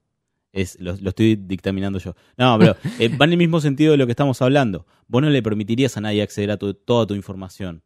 Es, 0.52 0.78
lo, 0.80 0.94
lo 1.00 1.08
estoy 1.10 1.36
dictaminando 1.36 1.98
yo. 1.98 2.14
No, 2.36 2.58
pero 2.58 2.76
eh, 2.98 3.08
va 3.16 3.24
en 3.24 3.32
el 3.32 3.38
mismo 3.38 3.60
sentido 3.60 3.92
de 3.92 3.96
lo 3.96 4.06
que 4.06 4.12
estamos 4.12 4.40
hablando. 4.42 4.86
Vos 5.08 5.22
no 5.22 5.30
le 5.30 5.42
permitirías 5.42 5.96
a 5.96 6.00
nadie 6.02 6.22
acceder 6.22 6.50
a 6.50 6.56
tu- 6.58 6.74
toda 6.74 7.06
tu 7.06 7.14
información. 7.14 7.82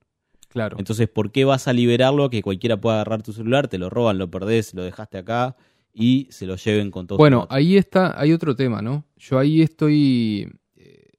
Claro. 0.48 0.76
Entonces, 0.78 1.08
¿por 1.08 1.32
qué 1.32 1.44
vas 1.44 1.68
a 1.68 1.72
liberarlo 1.72 2.24
a 2.24 2.30
que 2.30 2.42
cualquiera 2.42 2.80
pueda 2.80 2.96
agarrar 2.96 3.22
tu 3.22 3.32
celular, 3.32 3.68
te 3.68 3.78
lo 3.78 3.90
roban, 3.90 4.18
lo 4.18 4.30
perdés, 4.30 4.74
lo 4.74 4.82
dejaste 4.84 5.18
acá 5.18 5.54
y 5.92 6.26
se 6.30 6.46
lo 6.46 6.56
lleven 6.56 6.90
con 6.90 7.06
todo? 7.06 7.18
Bueno, 7.18 7.46
ahí 7.50 7.76
está, 7.76 8.18
hay 8.20 8.32
otro 8.32 8.56
tema, 8.56 8.80
¿no? 8.82 9.04
Yo 9.16 9.38
ahí 9.38 9.60
estoy 9.62 10.50
eh, 10.76 11.10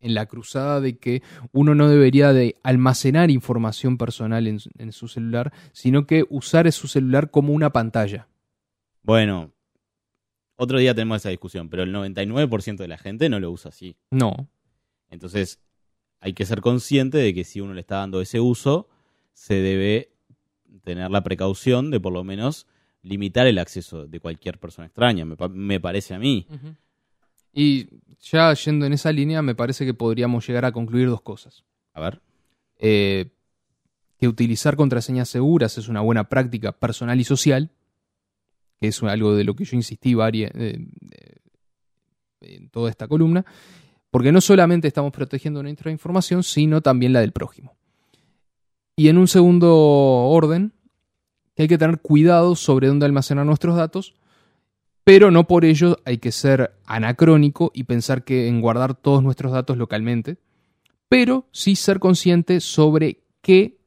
en 0.00 0.14
la 0.14 0.26
cruzada 0.26 0.80
de 0.80 0.98
que 0.98 1.22
uno 1.52 1.74
no 1.74 1.88
debería 1.88 2.32
de 2.32 2.56
almacenar 2.62 3.30
información 3.30 3.98
personal 3.98 4.46
en, 4.46 4.60
su- 4.60 4.70
en 4.78 4.92
su 4.92 5.08
celular, 5.08 5.52
sino 5.72 6.06
que 6.06 6.24
usar 6.30 6.70
su 6.72 6.88
celular 6.88 7.30
como 7.30 7.52
una 7.52 7.70
pantalla. 7.70 8.28
Bueno, 9.02 9.52
otro 10.56 10.78
día 10.78 10.94
tenemos 10.94 11.18
esa 11.18 11.28
discusión, 11.30 11.68
pero 11.68 11.82
el 11.82 11.92
99% 11.94 12.76
de 12.76 12.88
la 12.88 12.98
gente 12.98 13.28
no 13.28 13.38
lo 13.40 13.50
usa 13.50 13.68
así. 13.68 13.96
No. 14.10 14.48
Entonces, 15.10 15.60
hay 16.20 16.32
que 16.32 16.44
ser 16.46 16.60
consciente 16.60 17.18
de 17.18 17.32
que 17.34 17.44
si 17.44 17.60
uno 17.60 17.74
le 17.74 17.80
está 17.80 17.96
dando 17.96 18.20
ese 18.20 18.40
uso, 18.40 18.88
se 19.32 19.54
debe 19.54 20.10
tener 20.82 21.10
la 21.10 21.22
precaución 21.22 21.90
de 21.90 22.00
por 22.00 22.12
lo 22.12 22.24
menos 22.24 22.66
limitar 23.02 23.46
el 23.46 23.58
acceso 23.58 24.06
de 24.06 24.18
cualquier 24.20 24.58
persona 24.58 24.86
extraña, 24.86 25.24
me, 25.24 25.36
pa- 25.36 25.48
me 25.48 25.78
parece 25.78 26.14
a 26.14 26.18
mí. 26.18 26.46
Y 27.52 27.88
ya 28.20 28.52
yendo 28.54 28.84
en 28.86 28.92
esa 28.92 29.12
línea, 29.12 29.42
me 29.42 29.54
parece 29.54 29.84
que 29.86 29.94
podríamos 29.94 30.46
llegar 30.46 30.64
a 30.64 30.72
concluir 30.72 31.08
dos 31.08 31.22
cosas. 31.22 31.64
A 31.94 32.00
ver. 32.00 32.20
Eh, 32.78 33.30
que 34.18 34.28
utilizar 34.28 34.76
contraseñas 34.76 35.28
seguras 35.28 35.78
es 35.78 35.88
una 35.88 36.00
buena 36.00 36.28
práctica 36.28 36.72
personal 36.72 37.20
y 37.20 37.24
social, 37.24 37.70
que 38.80 38.88
es 38.88 39.02
algo 39.02 39.34
de 39.34 39.44
lo 39.44 39.54
que 39.54 39.64
yo 39.64 39.76
insistí 39.76 40.14
varia- 40.14 40.50
eh, 40.54 40.78
eh, 41.10 41.36
en 42.40 42.68
toda 42.68 42.90
esta 42.90 43.08
columna, 43.08 43.44
porque 44.10 44.32
no 44.32 44.40
solamente 44.40 44.88
estamos 44.88 45.12
protegiendo 45.12 45.62
nuestra 45.62 45.90
información, 45.90 46.42
sino 46.42 46.80
también 46.80 47.12
la 47.12 47.20
del 47.20 47.32
prójimo. 47.32 47.76
Y 48.96 49.08
en 49.08 49.18
un 49.18 49.28
segundo 49.28 49.74
orden, 49.74 50.72
que 51.54 51.62
hay 51.62 51.68
que 51.68 51.78
tener 51.78 52.00
cuidado 52.00 52.54
sobre 52.54 52.88
dónde 52.88 53.06
almacenar 53.06 53.44
nuestros 53.46 53.76
datos, 53.76 54.14
pero 55.04 55.30
no 55.30 55.46
por 55.46 55.64
ello 55.64 55.98
hay 56.04 56.18
que 56.18 56.32
ser 56.32 56.74
anacrónico 56.84 57.70
y 57.74 57.84
pensar 57.84 58.24
que 58.24 58.48
en 58.48 58.60
guardar 58.60 58.94
todos 58.94 59.22
nuestros 59.22 59.52
datos 59.52 59.76
localmente, 59.76 60.38
pero 61.08 61.46
sí 61.52 61.76
ser 61.76 61.98
consciente 62.00 62.60
sobre 62.60 63.22
qué 63.40 63.78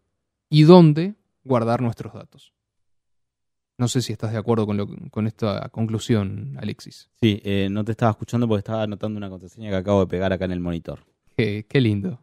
y 0.50 0.64
dónde 0.64 1.16
guardar 1.44 1.82
nuestros 1.82 2.14
datos. 2.14 2.54
No 3.80 3.88
sé 3.88 4.02
si 4.02 4.12
estás 4.12 4.32
de 4.34 4.38
acuerdo 4.38 4.66
con, 4.66 4.76
lo- 4.78 4.90
con 5.10 5.26
esta 5.26 5.70
conclusión, 5.70 6.58
Alexis. 6.60 7.10
Sí, 7.22 7.42
eh, 7.46 7.70
no 7.72 7.84
te 7.86 7.94
estaba 7.94 8.12
escuchando 8.12 8.46
porque 8.48 8.60
estaba 8.60 8.84
anotando 8.84 9.18
una 9.18 9.30
contraseña 9.30 9.70
que 9.70 9.76
acabo 9.78 10.02
de 10.02 10.08
pegar 10.08 10.34
acá 10.34 10.46
en 10.46 10.52
el 10.52 10.60
monitor. 10.60 11.00
Qué, 11.38 11.66
qué 11.68 11.80
lindo. 11.80 12.22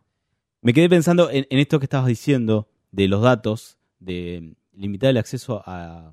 Me 0.60 0.72
quedé 0.74 0.88
pensando 0.90 1.30
en, 1.30 1.46
en 1.48 1.58
esto 1.58 1.78
que 1.80 1.86
estabas 1.86 2.08
diciendo 2.08 2.68
de 2.92 3.08
los 3.08 3.22
datos, 3.22 3.78
de 4.00 4.54
limitar 4.74 5.08
el 5.10 5.16
acceso 5.16 5.62
a, 5.64 6.12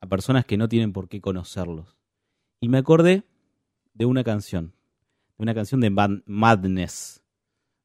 a 0.00 0.06
personas 0.08 0.44
que 0.44 0.56
no 0.56 0.68
tienen 0.68 0.92
por 0.92 1.08
qué 1.08 1.20
conocerlos. 1.20 1.96
Y 2.60 2.68
me 2.68 2.78
acordé 2.78 3.22
de 3.94 4.04
una 4.04 4.24
canción, 4.24 4.72
de 5.38 5.42
una 5.44 5.54
canción 5.54 5.80
de 5.80 5.90
Mad- 5.90 6.22
Madness, 6.26 7.22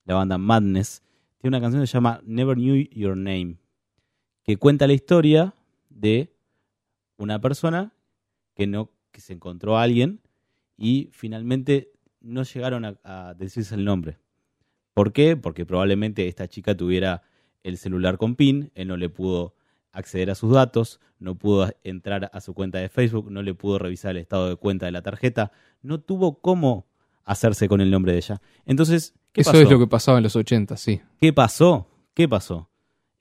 la 0.06 0.16
banda 0.16 0.40
Madness. 0.40 1.04
Tiene 1.38 1.56
una 1.58 1.62
canción 1.64 1.84
que 1.84 1.88
se 1.88 1.94
llama 1.94 2.22
Never 2.26 2.56
Knew 2.58 2.88
Your 2.92 3.16
Name, 3.16 3.58
que 4.44 4.58
cuenta 4.58 4.88
la 4.88 4.94
historia 4.94 5.54
de 5.90 6.34
una 7.22 7.40
persona 7.40 7.94
que 8.56 8.68
no 8.68 8.92
que 9.12 9.22
se 9.22 9.34
encontró 9.34 9.78
a 9.78 9.84
alguien 9.84 10.22
y 10.78 11.10
finalmente 11.12 11.92
no 12.22 12.44
llegaron 12.44 12.86
a, 12.86 12.98
a 13.04 13.34
decirse 13.34 13.76
el 13.76 13.84
nombre. 13.86 14.18
¿Por 14.94 15.12
qué? 15.12 15.36
Porque 15.38 15.66
probablemente 15.66 16.28
esta 16.28 16.48
chica 16.48 16.76
tuviera 16.76 17.24
el 17.64 17.78
celular 17.78 18.18
con 18.18 18.36
PIN, 18.36 18.72
él 18.76 18.88
no 18.88 18.98
le 18.98 19.10
pudo 19.10 19.56
acceder 19.92 20.30
a 20.32 20.36
sus 20.36 20.54
datos, 20.54 21.00
no 21.20 21.36
pudo 21.36 21.70
entrar 21.84 22.30
a 22.34 22.42
su 22.42 22.54
cuenta 22.54 22.80
de 22.80 22.90
Facebook, 22.90 23.30
no 23.30 23.42
le 23.44 23.54
pudo 23.54 23.78
revisar 23.80 24.12
el 24.12 24.22
estado 24.22 24.50
de 24.50 24.56
cuenta 24.56 24.86
de 24.86 24.92
la 24.94 25.02
tarjeta, 25.02 25.52
no 25.82 26.00
tuvo 26.00 26.40
cómo 26.40 26.88
hacerse 27.26 27.68
con 27.68 27.82
el 27.82 27.92
nombre 27.92 28.14
de 28.14 28.18
ella. 28.20 28.42
Entonces, 28.66 29.14
¿qué 29.34 29.42
Eso 29.42 29.52
pasó? 29.52 29.64
es 29.64 29.70
lo 29.70 29.80
que 29.80 29.88
pasaba 29.88 30.18
en 30.18 30.24
los 30.24 30.36
80, 30.36 30.78
sí. 30.78 31.02
¿Qué 31.20 31.34
pasó? 31.34 31.88
¿Qué 32.14 32.28
pasó? 32.28 32.70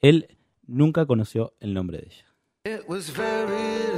Él 0.01 0.39
nunca 0.67 1.05
conoció 1.07 1.55
el 1.61 1.75
nombre 1.75 1.99
de 1.99 2.07
ella. 2.07 2.25
It 2.65 2.89
was 2.89 3.11
very 3.15 3.47
late 3.49 3.90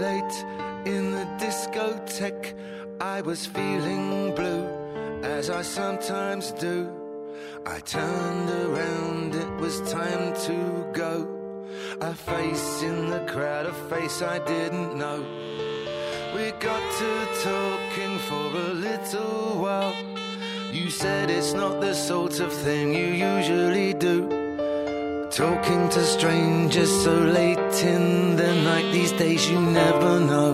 in 0.85 1.13
the 1.13 1.27
discotheque. 1.39 2.55
I 3.01 3.21
was 3.21 3.47
feeling 3.47 4.35
blue, 4.35 4.67
as 5.23 5.51
I 5.51 5.63
sometimes 5.63 6.53
do. 6.53 6.91
I 7.67 7.81
turned 7.81 8.51
around, 8.51 9.35
it 9.35 9.53
was 9.61 9.81
time 9.93 10.35
to 10.47 10.91
go. 10.93 11.15
A 12.01 12.15
face 12.15 12.83
in 12.83 13.11
the 13.11 13.25
crowd, 13.33 13.67
a 13.67 13.73
face 13.89 14.23
I 14.23 14.39
didn't 14.41 14.97
know. 14.97 15.21
We 16.35 16.51
got 16.53 16.85
to 17.01 17.11
talking 17.43 18.19
for 18.29 18.47
a 18.67 18.73
little 18.75 19.61
while. 19.61 19.95
You 20.73 20.91
said 20.91 21.31
it's 21.31 21.53
not 21.53 21.81
the 21.81 21.95
sort 21.95 22.41
of 22.41 22.53
thing 22.53 22.95
you 22.95 23.07
usually 23.07 23.95
do. 23.95 24.42
Talking 25.33 25.89
to 25.89 26.05
strangers 26.05 26.91
so 27.05 27.15
late 27.15 27.83
in 27.83 28.37
the 28.37 28.55
night, 28.65 28.93
these 28.93 29.13
days 29.13 29.49
you 29.49 29.59
never 29.59 30.21
know. 30.21 30.51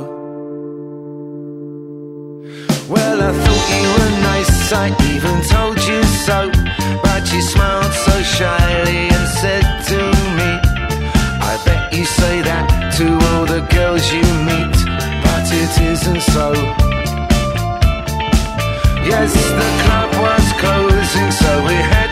Well, 2.88 3.18
I 3.20 3.32
thought 3.42 3.66
you 3.74 3.88
were 3.96 4.14
nice, 4.22 4.72
I 4.72 4.86
even 5.10 5.42
told 5.50 5.78
you 5.82 6.00
so. 6.22 6.52
But 7.02 7.22
you 7.32 7.42
smiled 7.42 7.92
so 8.06 8.22
shyly 8.22 9.08
and 9.16 9.28
said 9.42 9.66
to 9.90 10.00
me, 10.38 10.50
I 11.42 11.60
bet 11.64 11.92
you 11.92 12.04
say 12.04 12.42
that 12.42 12.94
to 12.98 13.06
all 13.30 13.46
the 13.46 13.66
girls 13.74 14.04
you 14.12 14.22
meet, 14.46 14.78
but 15.26 15.44
it 15.58 15.72
isn't 15.90 16.22
so. 16.22 16.52
Yes, 19.10 19.34
the 19.34 19.70
club 19.82 20.10
was 20.22 20.46
closing, 20.62 21.30
so 21.32 21.64
we 21.66 21.74
had 21.74 22.07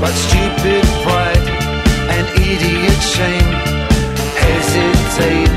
but 0.00 0.14
stupid 0.14 0.84
pride 1.04 1.46
and 2.16 2.26
idiot 2.40 3.00
shame. 3.14 3.52
Hesitated, 4.40 5.49